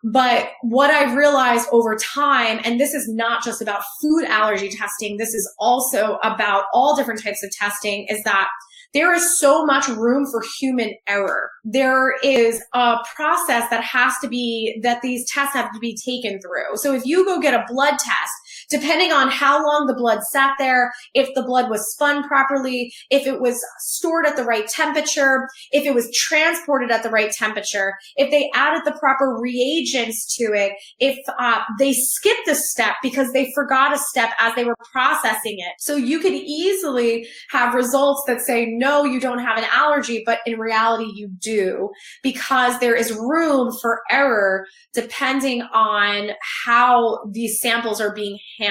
[0.03, 5.19] But what I've realized over time, and this is not just about food allergy testing,
[5.19, 8.49] this is also about all different types of testing, is that
[8.95, 11.51] there is so much room for human error.
[11.65, 16.41] There is a process that has to be, that these tests have to be taken
[16.41, 16.77] through.
[16.77, 18.33] So if you go get a blood test,
[18.73, 23.27] depending on how long the blood sat there, if the blood was spun properly, if
[23.27, 27.95] it was stored at the right temperature, if it was transported at the right temperature,
[28.17, 33.31] if they added the proper reagents to it, if uh, they skipped a step because
[33.33, 35.75] they forgot a step as they were processing it.
[35.79, 40.39] So you could easily have results that say, no, you don't have an allergy, but
[40.47, 41.91] in reality you do
[42.23, 46.31] because there is room for error depending on
[46.65, 48.62] how these samples are being handled.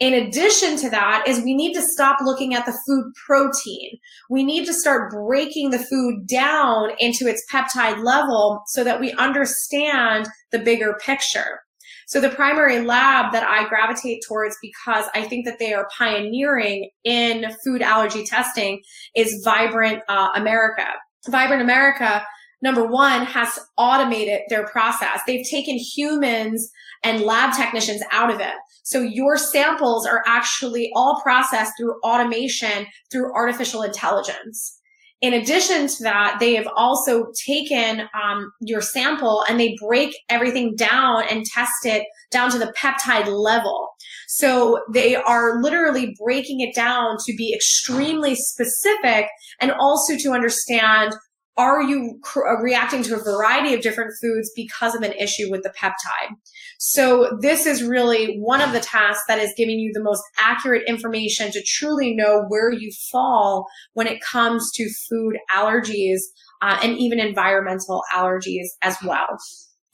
[0.00, 3.98] In addition to that is we need to stop looking at the food protein.
[4.28, 9.12] We need to start breaking the food down into its peptide level so that we
[9.12, 11.60] understand the bigger picture.
[12.08, 16.90] So the primary lab that I gravitate towards because I think that they are pioneering
[17.04, 18.82] in food allergy testing
[19.14, 20.86] is Vibrant uh, America.
[21.28, 22.24] Vibrant America,
[22.62, 25.20] number one, has automated their process.
[25.26, 26.70] They've taken humans
[27.02, 28.54] and lab technicians out of it.
[28.84, 34.78] So your samples are actually all processed through automation, through artificial intelligence.
[35.20, 40.74] In addition to that, they have also taken um, your sample and they break everything
[40.74, 43.90] down and test it down to the peptide level.
[44.26, 49.28] So they are literally breaking it down to be extremely specific
[49.60, 51.14] and also to understand
[51.56, 55.62] are you uh, reacting to a variety of different foods because of an issue with
[55.62, 56.34] the peptide?
[56.78, 60.84] So this is really one of the tasks that is giving you the most accurate
[60.88, 66.20] information to truly know where you fall when it comes to food allergies
[66.62, 69.36] uh, and even environmental allergies as well.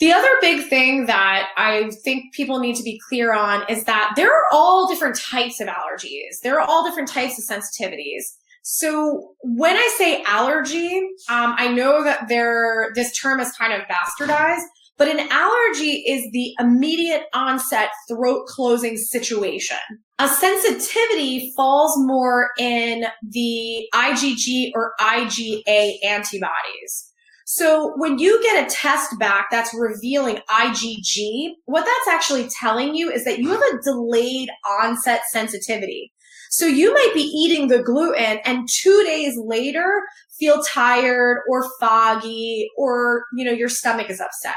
[0.00, 4.12] The other big thing that I think people need to be clear on is that
[4.14, 6.38] there are all different types of allergies.
[6.44, 8.22] There are all different types of sensitivities.
[8.62, 10.98] So when I say allergy,
[11.28, 14.64] um, I know that there this term is kind of bastardized,
[14.98, 19.76] but an allergy is the immediate onset throat closing situation.
[20.18, 27.12] A sensitivity falls more in the IgG or IgA antibodies.
[27.50, 33.10] So when you get a test back that's revealing IgG, what that's actually telling you
[33.10, 36.12] is that you have a delayed onset sensitivity.
[36.50, 40.02] So you might be eating the gluten and two days later
[40.38, 44.56] feel tired or foggy or, you know, your stomach is upset.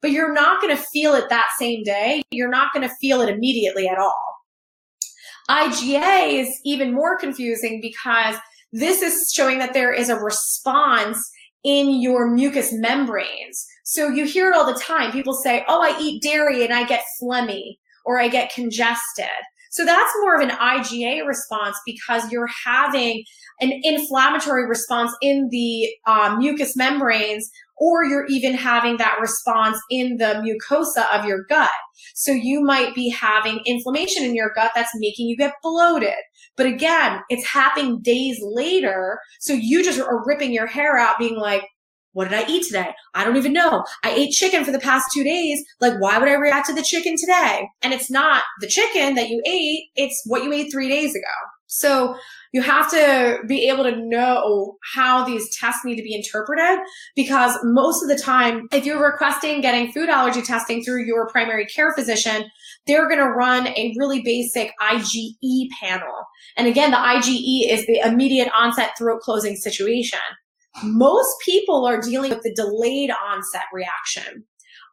[0.00, 2.22] But you're not going to feel it that same day.
[2.30, 4.14] You're not going to feel it immediately at all.
[5.50, 8.36] IgA is even more confusing because
[8.72, 11.18] this is showing that there is a response
[11.64, 13.66] in your mucous membranes.
[13.84, 15.12] So you hear it all the time.
[15.12, 19.26] People say, Oh, I eat dairy and I get phlegmy or I get congested.
[19.74, 23.24] So that's more of an IgA response because you're having
[23.60, 30.18] an inflammatory response in the um, mucous membranes, or you're even having that response in
[30.18, 31.72] the mucosa of your gut.
[32.14, 36.14] So you might be having inflammation in your gut that's making you get bloated.
[36.56, 39.18] But again, it's happening days later.
[39.40, 41.64] So you just are ripping your hair out being like,
[42.14, 42.92] what did I eat today?
[43.14, 43.84] I don't even know.
[44.02, 45.62] I ate chicken for the past two days.
[45.80, 47.68] Like, why would I react to the chicken today?
[47.82, 51.22] And it's not the chicken that you ate, it's what you ate three days ago.
[51.66, 52.16] So
[52.52, 56.78] you have to be able to know how these tests need to be interpreted
[57.16, 61.66] because most of the time, if you're requesting getting food allergy testing through your primary
[61.66, 62.44] care physician,
[62.86, 66.14] they're going to run a really basic IgE panel.
[66.56, 70.20] And again, the IgE is the immediate onset throat closing situation.
[70.82, 74.44] Most people are dealing with the delayed onset reaction.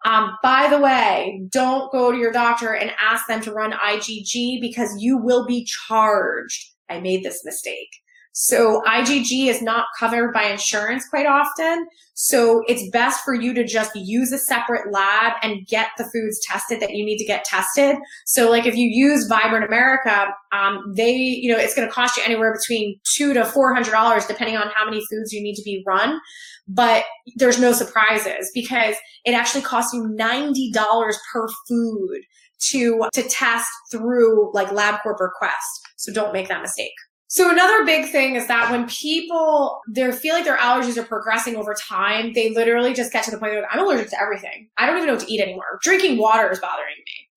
[0.06, 4.60] Um, by the way, don't go to your doctor and ask them to run IgG
[4.60, 6.72] because you will be charged.
[6.90, 7.90] I made this mistake.
[8.34, 11.86] So IgG is not covered by insurance quite often.
[12.14, 16.40] So it's best for you to just use a separate lab and get the foods
[16.46, 17.98] tested that you need to get tested.
[18.26, 22.18] So like if you use Vibrant America, um, they, you know, it's going to cost
[22.18, 25.56] you anywhere between two to four hundred dollars depending on how many foods you need
[25.56, 26.20] to be run.
[26.68, 27.04] But
[27.36, 32.22] there's no surprises because it actually costs you ninety dollars per food
[32.70, 35.82] to to test through like LabCorp request.
[35.98, 36.94] So don't make that mistake.
[37.32, 41.56] So another big thing is that when people they feel like their allergies are progressing
[41.56, 44.68] over time, they literally just get to the point where I'm allergic to everything.
[44.78, 45.80] I don't even know what to eat anymore.
[45.82, 47.30] Drinking water is bothering me.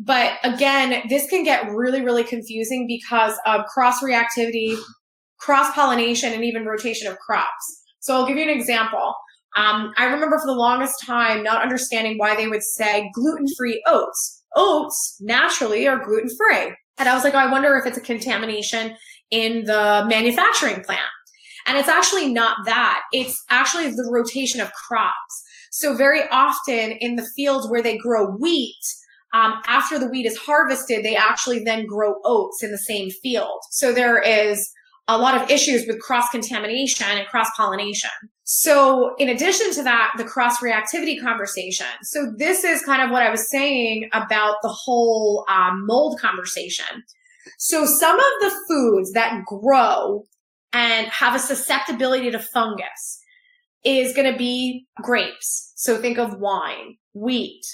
[0.00, 4.76] But again, this can get really, really confusing because of cross reactivity,
[5.38, 7.84] cross pollination, and even rotation of crops.
[8.00, 9.14] So I'll give you an example.
[9.56, 13.80] Um, I remember for the longest time not understanding why they would say gluten free
[13.86, 14.42] oats.
[14.56, 16.74] Oats naturally are gluten free.
[16.98, 18.96] And I was like, oh, I wonder if it's a contamination
[19.30, 21.00] in the manufacturing plant.
[21.66, 23.02] And it's actually not that.
[23.12, 25.42] It's actually the rotation of crops.
[25.72, 28.80] So very often in the fields where they grow wheat,
[29.34, 33.60] um, after the wheat is harvested, they actually then grow oats in the same field.
[33.70, 34.70] So there is
[35.08, 38.10] a lot of issues with cross contamination and cross pollination.
[38.44, 41.86] So in addition to that, the cross reactivity conversation.
[42.02, 47.04] So this is kind of what I was saying about the whole um, mold conversation.
[47.58, 50.24] So some of the foods that grow
[50.72, 53.20] and have a susceptibility to fungus
[53.84, 55.72] is going to be grapes.
[55.76, 57.64] So think of wine, wheat,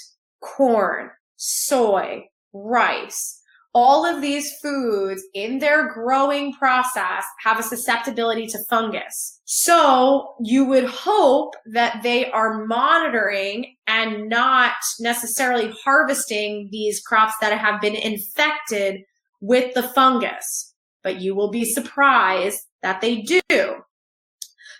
[0.41, 3.39] corn, soy, rice.
[3.75, 9.41] All of these foods in their growing process have a susceptibility to fungus.
[9.45, 17.57] So you would hope that they are monitoring and not necessarily harvesting these crops that
[17.57, 19.01] have been infected
[19.43, 20.73] with the fungus,
[21.03, 23.41] but you will be surprised that they do.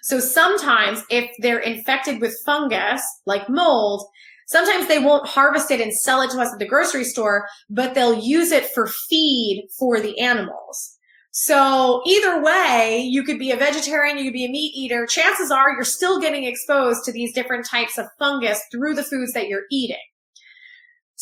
[0.01, 4.05] So sometimes if they're infected with fungus, like mold,
[4.47, 7.93] sometimes they won't harvest it and sell it to us at the grocery store, but
[7.93, 10.97] they'll use it for feed for the animals.
[11.31, 15.05] So either way, you could be a vegetarian, you could be a meat eater.
[15.05, 19.33] Chances are you're still getting exposed to these different types of fungus through the foods
[19.33, 19.97] that you're eating.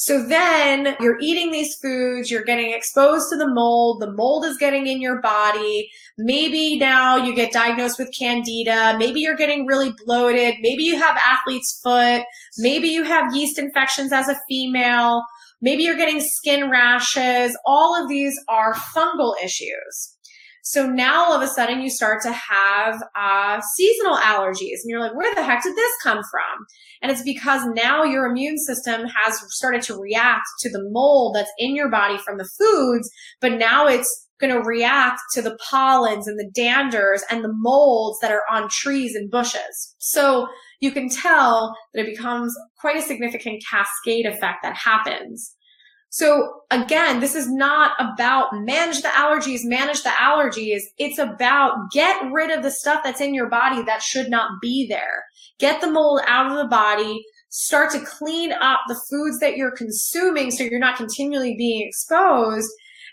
[0.02, 4.58] So then you're eating these foods, you're getting exposed to the mold, the mold is
[4.58, 5.92] getting in your body.
[6.18, 11.22] Maybe now you get diagnosed with candida, maybe you're getting really bloated, maybe you have
[11.24, 12.24] athlete's foot,
[12.58, 15.22] maybe you have yeast infections as a female,
[15.62, 17.56] maybe you're getting skin rashes.
[17.64, 20.11] All of these are fungal issues.
[20.64, 25.00] So now all of a sudden you start to have uh, seasonal allergies, and you're
[25.00, 26.66] like, where the heck did this come from?
[27.02, 31.52] And it's because now your immune system has started to react to the mold that's
[31.58, 33.10] in your body from the foods,
[33.40, 38.18] but now it's going to react to the pollens and the danders and the molds
[38.22, 39.96] that are on trees and bushes.
[40.00, 40.48] So
[40.80, 45.56] you can tell that it becomes quite a significant cascade effect that happens.
[46.14, 50.82] So again, this is not about manage the allergies, manage the allergies.
[50.98, 54.86] It's about get rid of the stuff that's in your body that should not be
[54.88, 55.24] there.
[55.58, 57.24] Get the mold out of the body.
[57.48, 62.70] Start to clean up the foods that you're consuming so you're not continually being exposed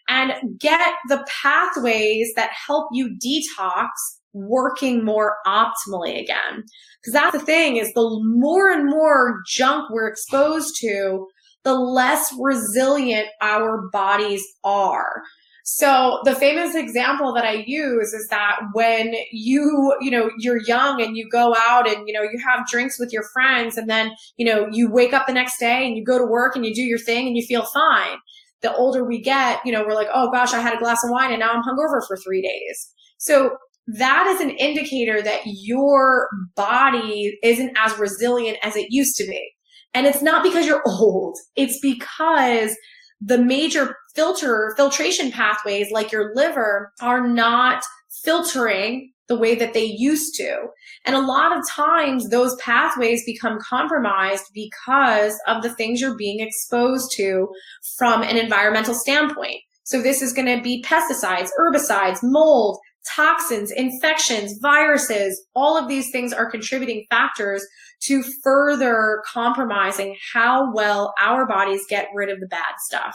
[0.09, 3.90] and get the pathways that help you detox
[4.32, 6.64] working more optimally again.
[7.01, 11.28] Because that's the thing is the more and more junk we're exposed to,
[11.64, 15.22] the less resilient our bodies are.
[15.70, 21.02] So the famous example that I use is that when you, you know, you're young
[21.02, 24.12] and you go out and, you know, you have drinks with your friends and then,
[24.38, 26.74] you know, you wake up the next day and you go to work and you
[26.74, 28.16] do your thing and you feel fine.
[28.62, 31.11] The older we get, you know, we're like, oh gosh, I had a glass of
[31.11, 32.90] wine and now I'm hungover for three days.
[33.18, 39.26] So that is an indicator that your body isn't as resilient as it used to
[39.26, 39.52] be.
[39.95, 41.36] And it's not because you're old.
[41.57, 42.76] It's because
[43.20, 47.82] the major filter filtration pathways like your liver are not
[48.22, 50.68] filtering the way that they used to.
[51.05, 56.41] And a lot of times those pathways become compromised because of the things you're being
[56.41, 57.49] exposed to
[57.97, 59.61] from an environmental standpoint.
[59.84, 62.78] So this is going to be pesticides, herbicides, mold,
[63.14, 65.44] toxins, infections, viruses.
[65.54, 67.66] All of these things are contributing factors
[68.04, 73.14] to further compromising how well our bodies get rid of the bad stuff.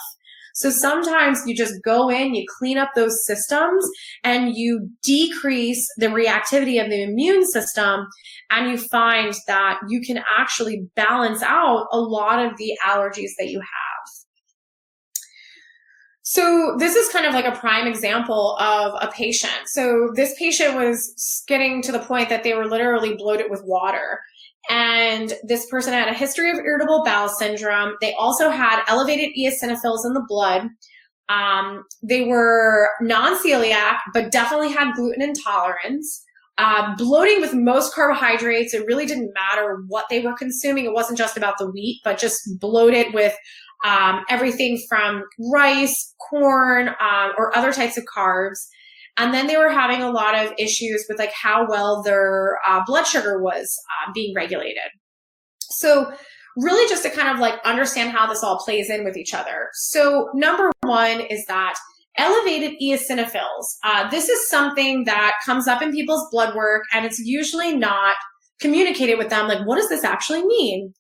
[0.55, 3.89] So sometimes you just go in, you clean up those systems
[4.23, 8.05] and you decrease the reactivity of the immune system
[8.51, 13.49] and you find that you can actually balance out a lot of the allergies that
[13.49, 13.82] you have.
[16.23, 19.67] So this is kind of like a prime example of a patient.
[19.67, 24.21] So this patient was getting to the point that they were literally bloated with water.
[24.69, 27.95] And this person had a history of irritable bowel syndrome.
[27.99, 30.69] They also had elevated eosinophils in the blood.
[31.27, 36.23] Um, they were non-celiac, but definitely had gluten intolerance.
[36.57, 38.73] Uh, bloating with most carbohydrates.
[38.73, 40.85] It really didn't matter what they were consuming.
[40.85, 43.35] It wasn't just about the wheat, but just bloated with
[43.83, 48.59] um, everything from rice, corn, um, or other types of carbs.
[49.17, 52.81] And then they were having a lot of issues with like how well their uh,
[52.85, 54.89] blood sugar was uh, being regulated.
[55.61, 56.11] So
[56.57, 59.69] really just to kind of like understand how this all plays in with each other.
[59.73, 61.75] So number one is that
[62.17, 63.65] elevated eosinophils.
[63.83, 68.15] Uh, this is something that comes up in people's blood work and it's usually not
[68.61, 69.47] communicated with them.
[69.47, 70.93] Like, what does this actually mean?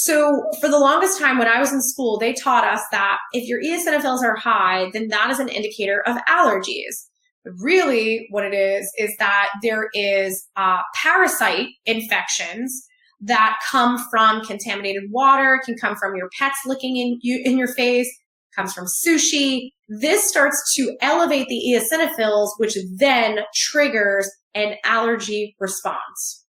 [0.00, 3.48] So for the longest time when I was in school, they taught us that if
[3.48, 7.08] your eosinophils are high, then that is an indicator of allergies.
[7.42, 12.86] But really what it is, is that there is uh, parasite infections
[13.22, 17.74] that come from contaminated water, can come from your pets licking in you, in your
[17.74, 18.08] face,
[18.54, 19.70] comes from sushi.
[19.88, 26.44] This starts to elevate the eosinophils, which then triggers an allergy response.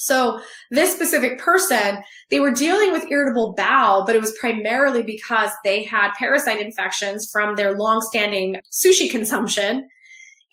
[0.00, 0.40] So
[0.70, 5.84] this specific person, they were dealing with irritable bowel, but it was primarily because they
[5.84, 9.86] had parasite infections from their longstanding sushi consumption.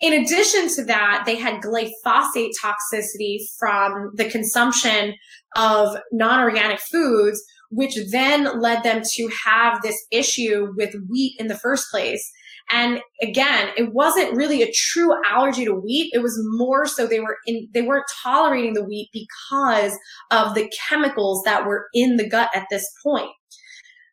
[0.00, 5.14] In addition to that, they had glyphosate toxicity from the consumption
[5.56, 11.58] of non-organic foods, which then led them to have this issue with wheat in the
[11.58, 12.30] first place.
[12.70, 16.10] And again, it wasn't really a true allergy to wheat.
[16.12, 19.96] It was more so they were in, they weren't tolerating the wheat because
[20.30, 23.30] of the chemicals that were in the gut at this point.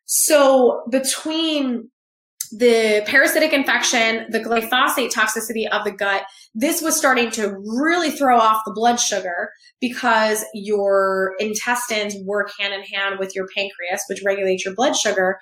[0.06, 1.90] So between
[2.50, 6.22] the parasitic infection, the glyphosate toxicity of the gut,
[6.54, 12.74] this was starting to really throw off the blood sugar because your intestines work hand
[12.74, 15.38] in hand with your pancreas, which regulates your blood sugar.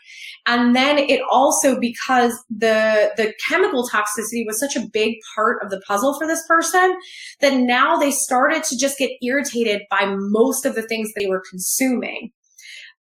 [0.47, 5.71] And then it also, because the, the chemical toxicity was such a big part of
[5.71, 6.97] the puzzle for this person,
[7.41, 11.43] that now they started to just get irritated by most of the things they were
[11.49, 12.33] consuming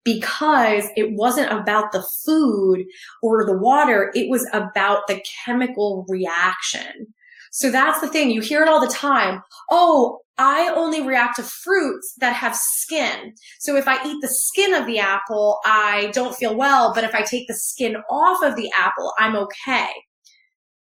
[0.03, 2.85] because it wasn't about the food
[3.21, 4.11] or the water.
[4.15, 7.13] It was about the chemical reaction.
[7.51, 8.29] So that's the thing.
[8.29, 9.41] You hear it all the time.
[9.71, 13.33] Oh, I only react to fruits that have skin.
[13.59, 16.93] So if I eat the skin of the apple, I don't feel well.
[16.93, 19.89] But if I take the skin off of the apple, I'm okay.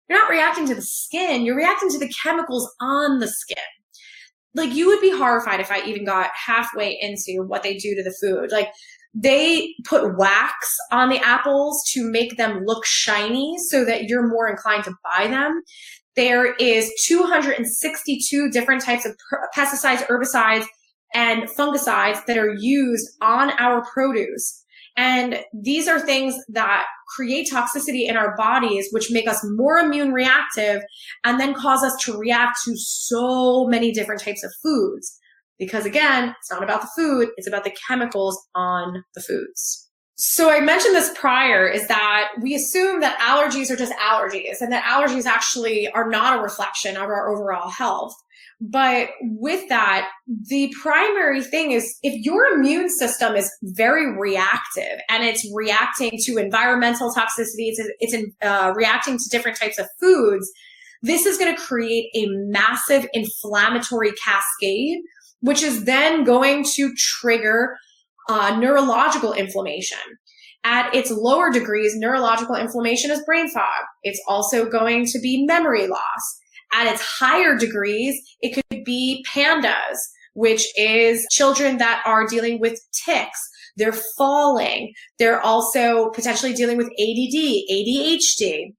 [0.09, 1.45] You're not reacting to the skin.
[1.45, 3.57] You're reacting to the chemicals on the skin.
[4.55, 8.03] Like you would be horrified if I even got halfway into what they do to
[8.03, 8.53] the food.
[8.53, 8.69] Like
[9.15, 14.49] they put wax on the apples to make them look shiny so that you're more
[14.49, 15.63] inclined to buy them.
[16.17, 19.17] There is 262 different types of
[19.57, 20.67] pesticides, herbicides,
[21.15, 24.65] and fungicides that are used on our produce.
[24.97, 26.85] And these are things that
[27.17, 30.83] create toxicity in our bodies, which make us more immune reactive
[31.25, 35.19] and then cause us to react to so many different types of foods.
[35.59, 39.89] Because again, it's not about the food, it's about the chemicals on the foods.
[40.17, 44.73] So I mentioned this prior is that we assume that allergies are just allergies and
[44.73, 48.15] that allergies actually are not a reflection of our overall health.
[48.61, 50.09] But with that,
[50.49, 56.39] the primary thing is if your immune system is very reactive and it's reacting to
[56.39, 60.49] environmental toxicity, it's, it's uh, reacting to different types of foods,
[61.03, 65.01] this is going to create a massive inflammatory cascade
[65.45, 67.77] which is then going to trigger
[68.31, 69.99] uh, neurological inflammation.
[70.65, 73.85] At its lower degrees, neurological inflammation is brain fog.
[74.03, 76.41] It's also going to be memory loss.
[76.73, 79.99] At its higher degrees, it could be pandas,
[80.33, 83.39] which is children that are dealing with tics.
[83.77, 84.95] They're falling.
[85.19, 87.37] They're also potentially dealing with ADD,
[87.71, 88.75] ADHD.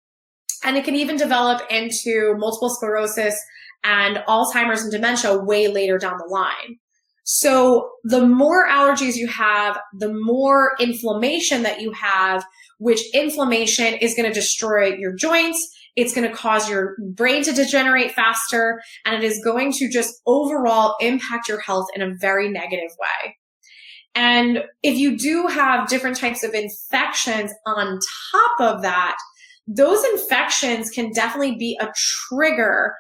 [0.64, 3.40] And it can even develop into multiple sclerosis
[3.86, 6.80] and Alzheimer's and dementia way later down the line.
[7.24, 12.44] So the more allergies you have, the more inflammation that you have,
[12.78, 15.68] which inflammation is going to destroy your joints.
[15.96, 20.22] It's going to cause your brain to degenerate faster and it is going to just
[20.28, 23.38] overall impact your health in a very negative way.
[24.14, 28.00] And if you do have different types of infections on
[28.32, 29.18] top of that,
[29.68, 32.94] those infections can definitely be a trigger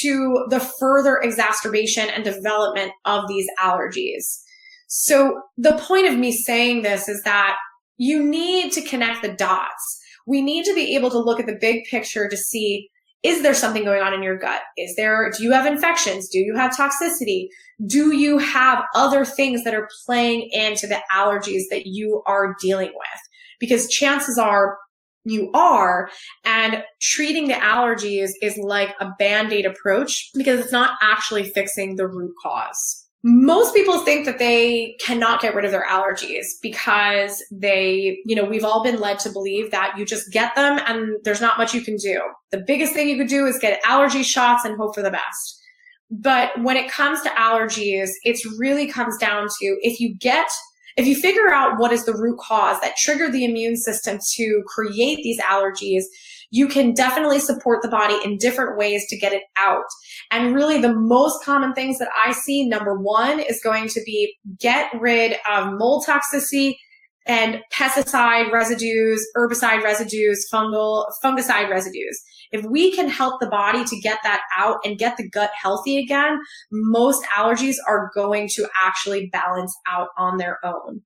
[0.00, 4.40] to the further exacerbation and development of these allergies.
[4.86, 7.56] So the point of me saying this is that
[7.96, 10.00] you need to connect the dots.
[10.26, 12.88] We need to be able to look at the big picture to see
[13.22, 14.62] is there something going on in your gut?
[14.76, 16.28] Is there, do you have infections?
[16.28, 17.46] Do you have toxicity?
[17.86, 22.88] Do you have other things that are playing into the allergies that you are dealing
[22.88, 23.20] with?
[23.60, 24.76] Because chances are
[25.24, 26.10] you are
[26.44, 32.08] and treating the allergies is like a band-aid approach because it's not actually fixing the
[32.08, 32.98] root cause.
[33.24, 38.44] Most people think that they cannot get rid of their allergies because they, you know,
[38.44, 41.72] we've all been led to believe that you just get them and there's not much
[41.72, 42.20] you can do.
[42.50, 45.60] The biggest thing you could do is get allergy shots and hope for the best.
[46.10, 50.48] But when it comes to allergies, it really comes down to if you get
[50.96, 54.62] if you figure out what is the root cause that triggered the immune system to
[54.66, 56.02] create these allergies,
[56.50, 59.84] you can definitely support the body in different ways to get it out.
[60.30, 64.36] And really the most common things that I see, number one is going to be
[64.58, 66.76] get rid of mold toxicity
[67.26, 72.20] and pesticide residues, herbicide residues, fungal, fungicide residues.
[72.52, 75.98] If we can help the body to get that out and get the gut healthy
[75.98, 76.38] again,
[76.70, 81.02] most allergies are going to actually balance out on their own.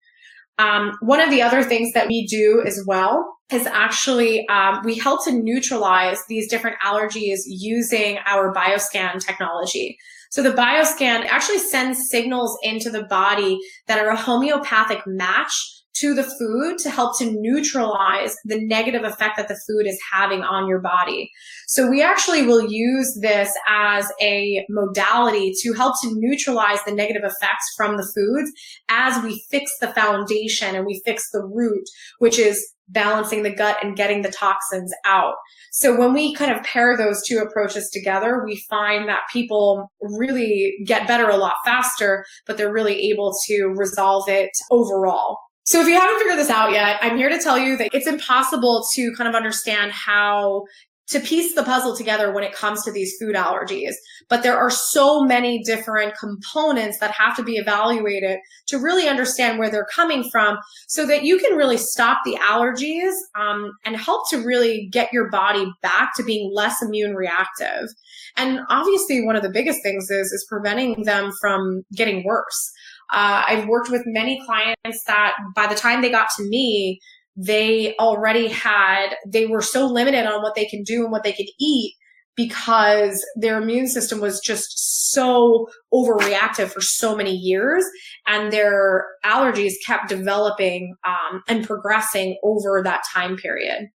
[0.59, 4.99] Um, one of the other things that we do as well is actually um, we
[4.99, 9.99] help to neutralize these different allergies using our bioscan technology.
[10.31, 16.15] So the bioscan actually sends signals into the body that are a homeopathic match to
[16.15, 20.69] the food to help to neutralize the negative effect that the food is having on
[20.69, 21.31] your body.
[21.69, 27.25] So we actually will use this as a modality to help to neutralize the negative
[27.25, 28.51] effects from the foods
[28.89, 31.85] as we fix the foundation and we fix the root,
[32.19, 35.35] which is balancing the gut and getting the toxins out.
[35.73, 40.75] So when we kind of pair those two approaches together, we find that people really
[40.85, 45.39] get better a lot faster, but they're really able to resolve it overall.
[45.67, 48.07] So if you haven't figured this out yet, I'm here to tell you that it's
[48.07, 50.63] impossible to kind of understand how
[51.09, 53.95] to piece the puzzle together when it comes to these food allergies.
[54.29, 58.39] But there are so many different components that have to be evaluated
[58.69, 60.57] to really understand where they're coming from
[60.87, 65.31] so that you can really stop the allergies um, and help to really get your
[65.31, 67.89] body back to being less immune reactive.
[68.37, 72.73] And obviously, one of the biggest things is, is preventing them from getting worse.
[73.13, 77.01] Uh, I've worked with many clients that by the time they got to me,
[77.37, 81.33] they already had, they were so limited on what they can do and what they
[81.33, 81.95] could eat
[82.37, 87.85] because their immune system was just so overreactive for so many years
[88.27, 93.89] and their allergies kept developing um, and progressing over that time period.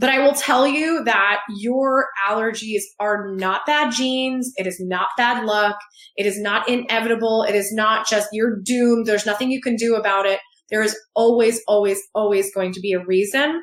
[0.00, 4.50] But I will tell you that your allergies are not bad genes.
[4.56, 5.76] It is not bad luck.
[6.16, 7.42] It is not inevitable.
[7.42, 9.04] It is not just you're doomed.
[9.04, 10.40] There's nothing you can do about it.
[10.70, 13.62] There is always, always, always going to be a reason.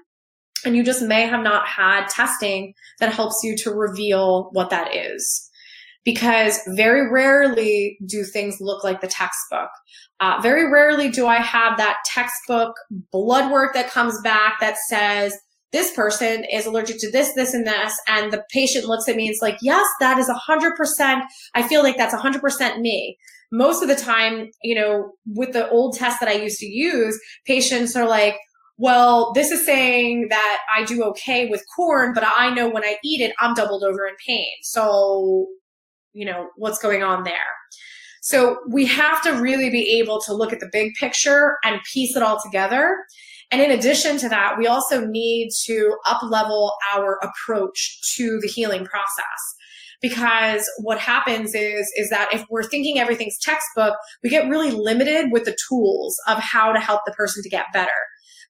[0.64, 4.96] And you just may have not had testing that helps you to reveal what that
[4.96, 5.50] is.
[6.06, 9.70] Because very rarely do things look like the textbook.
[10.20, 12.76] Uh, very rarely do I have that textbook
[13.12, 15.36] blood work that comes back that says,
[15.72, 18.00] this person is allergic to this, this, and this.
[18.08, 21.24] And the patient looks at me and it's like, yes, that is a hundred percent.
[21.54, 23.18] I feel like that's a hundred percent me.
[23.52, 27.20] Most of the time, you know, with the old test that I used to use,
[27.46, 28.36] patients are like,
[28.78, 32.98] well, this is saying that I do okay with corn, but I know when I
[33.04, 34.52] eat it, I'm doubled over in pain.
[34.62, 35.48] So,
[36.14, 37.36] you know, what's going on there?
[38.22, 42.16] So we have to really be able to look at the big picture and piece
[42.16, 42.98] it all together
[43.52, 48.48] and in addition to that, we also need to up level our approach to the
[48.48, 49.56] healing process.
[50.02, 55.32] Because what happens is, is that if we're thinking everything's textbook, we get really limited
[55.32, 57.90] with the tools of how to help the person to get better.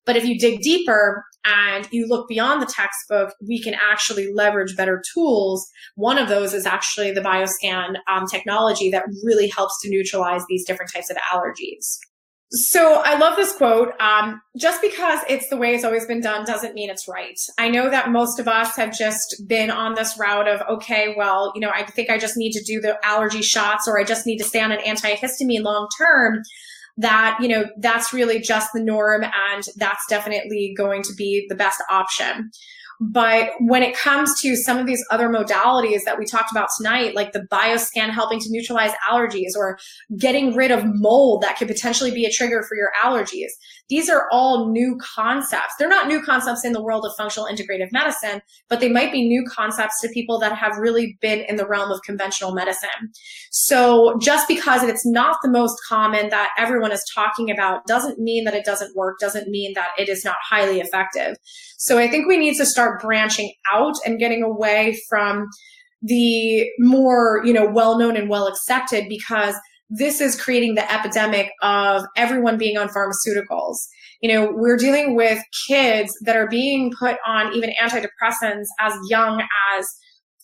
[0.06, 4.76] But if you dig deeper and you look beyond the textbook, we can actually leverage
[4.76, 5.66] better tools.
[5.96, 10.66] One of those is actually the bioscan um, technology that really helps to neutralize these
[10.66, 11.98] different types of allergies.
[12.52, 13.92] So I love this quote.
[14.00, 17.38] Um, just because it's the way it's always been done doesn't mean it's right.
[17.58, 21.52] I know that most of us have just been on this route of, okay, well,
[21.56, 24.26] you know, I think I just need to do the allergy shots or I just
[24.26, 26.42] need to stay on an antihistamine long term.
[27.00, 31.56] That, you know, that's really just the norm and that's definitely going to be the
[31.56, 32.50] best option.
[33.00, 37.16] But when it comes to some of these other modalities that we talked about tonight,
[37.16, 39.78] like the bioscan helping to neutralize allergies or
[40.18, 43.52] getting rid of mold that could potentially be a trigger for your allergies,
[43.90, 45.74] these are all new concepts.
[45.78, 49.28] They're not new concepts in the world of functional integrative medicine, but they might be
[49.28, 52.90] new concepts to people that have really been in the realm of conventional medicine.
[53.52, 58.44] So just because it's not the most common that everyone is talking about doesn't mean
[58.44, 61.38] that it doesn't work, doesn't mean that it is not highly effective.
[61.78, 65.48] So I think we need to start branching out and getting away from
[66.02, 69.56] the more, you know, well-known and well accepted because
[69.90, 73.78] this is creating the epidemic of everyone being on pharmaceuticals.
[74.22, 79.42] You know, we're dealing with kids that are being put on even antidepressants as young
[79.78, 79.88] as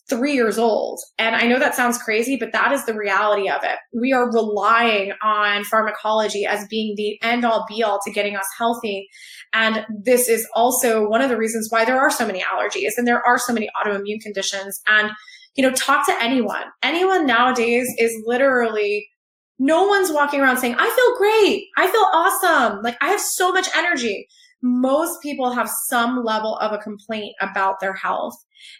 [0.08, 1.00] three years old.
[1.18, 3.78] And I know that sounds crazy, but that is the reality of it.
[3.98, 8.46] We are relying on pharmacology as being the end all be all to getting us
[8.58, 9.08] healthy.
[9.54, 13.06] And this is also one of the reasons why there are so many allergies and
[13.06, 14.82] there are so many autoimmune conditions.
[14.86, 15.10] And,
[15.56, 16.64] you know, talk to anyone.
[16.82, 19.08] Anyone nowadays is literally
[19.58, 21.68] no one's walking around saying, I feel great.
[21.76, 22.82] I feel awesome.
[22.82, 24.26] Like I have so much energy.
[24.62, 28.34] Most people have some level of a complaint about their health.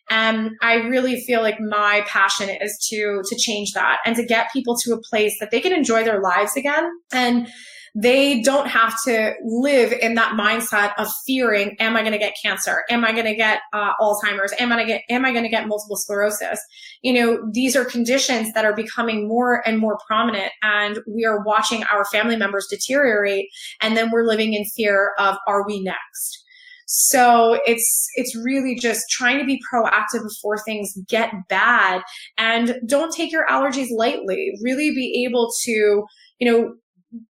[0.08, 4.52] And I really feel like my passion is to, to change that and to get
[4.52, 6.90] people to a place that they can enjoy their lives again.
[7.12, 7.48] And
[7.94, 12.34] they don't have to live in that mindset of fearing, am I going to get
[12.42, 12.82] cancer?
[12.90, 14.52] Am I going to get uh, Alzheimer's?
[14.58, 16.58] Am I going to get, am I going to get multiple sclerosis?
[17.02, 21.44] You know, these are conditions that are becoming more and more prominent and we are
[21.44, 23.46] watching our family members deteriorate.
[23.80, 26.44] And then we're living in fear of, are we next?
[26.86, 32.02] So it's it's really just trying to be proactive before things get bad
[32.36, 34.52] and don't take your allergies lightly.
[34.62, 36.04] Really be able to,
[36.38, 36.74] you know,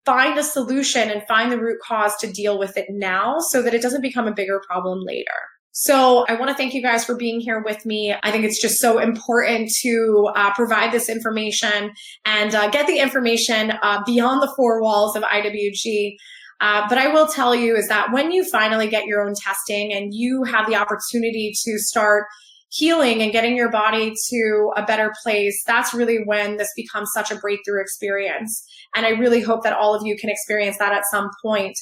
[0.04, 3.74] find a solution and find the root cause to deal with it now so that
[3.74, 5.32] it doesn't become a bigger problem later.
[5.74, 8.14] So I want to thank you guys for being here with me.
[8.22, 11.92] I think it's just so important to uh, provide this information
[12.26, 16.16] and uh, get the information uh, beyond the four walls of IWG.
[16.60, 19.92] Uh, but I will tell you is that when you finally get your own testing
[19.92, 22.26] and you have the opportunity to start
[22.72, 27.30] healing and getting your body to a better place, that's really when this becomes such
[27.30, 28.64] a breakthrough experience.
[28.96, 31.76] And I really hope that all of you can experience that at some point.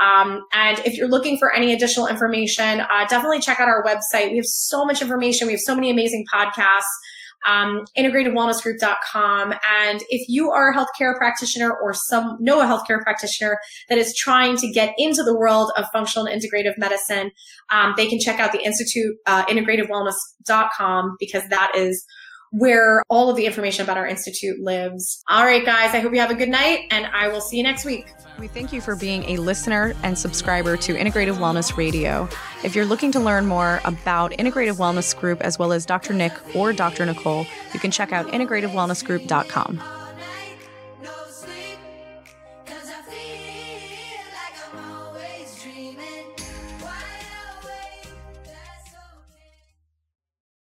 [0.00, 4.30] Um, and if you're looking for any additional information, uh, definitely check out our website.
[4.30, 5.46] We have so much information.
[5.46, 6.82] We have so many amazing podcasts
[7.46, 9.52] um, integrativewellnessgroup.com.
[9.52, 14.14] And if you are a healthcare practitioner or some know a healthcare practitioner that is
[14.16, 17.30] trying to get into the world of functional and integrative medicine,
[17.70, 22.04] um, they can check out the Institute, uh, integratedwellness.com because that is
[22.56, 25.22] where all of the information about our institute lives.
[25.28, 27.62] All right, guys, I hope you have a good night and I will see you
[27.62, 28.06] next week.
[28.38, 32.28] We thank you for being a listener and subscriber to Integrative Wellness Radio.
[32.64, 36.12] If you're looking to learn more about Integrative Wellness Group as well as Dr.
[36.12, 37.06] Nick or Dr.
[37.06, 39.95] Nicole, you can check out integrativewellnessgroup.com.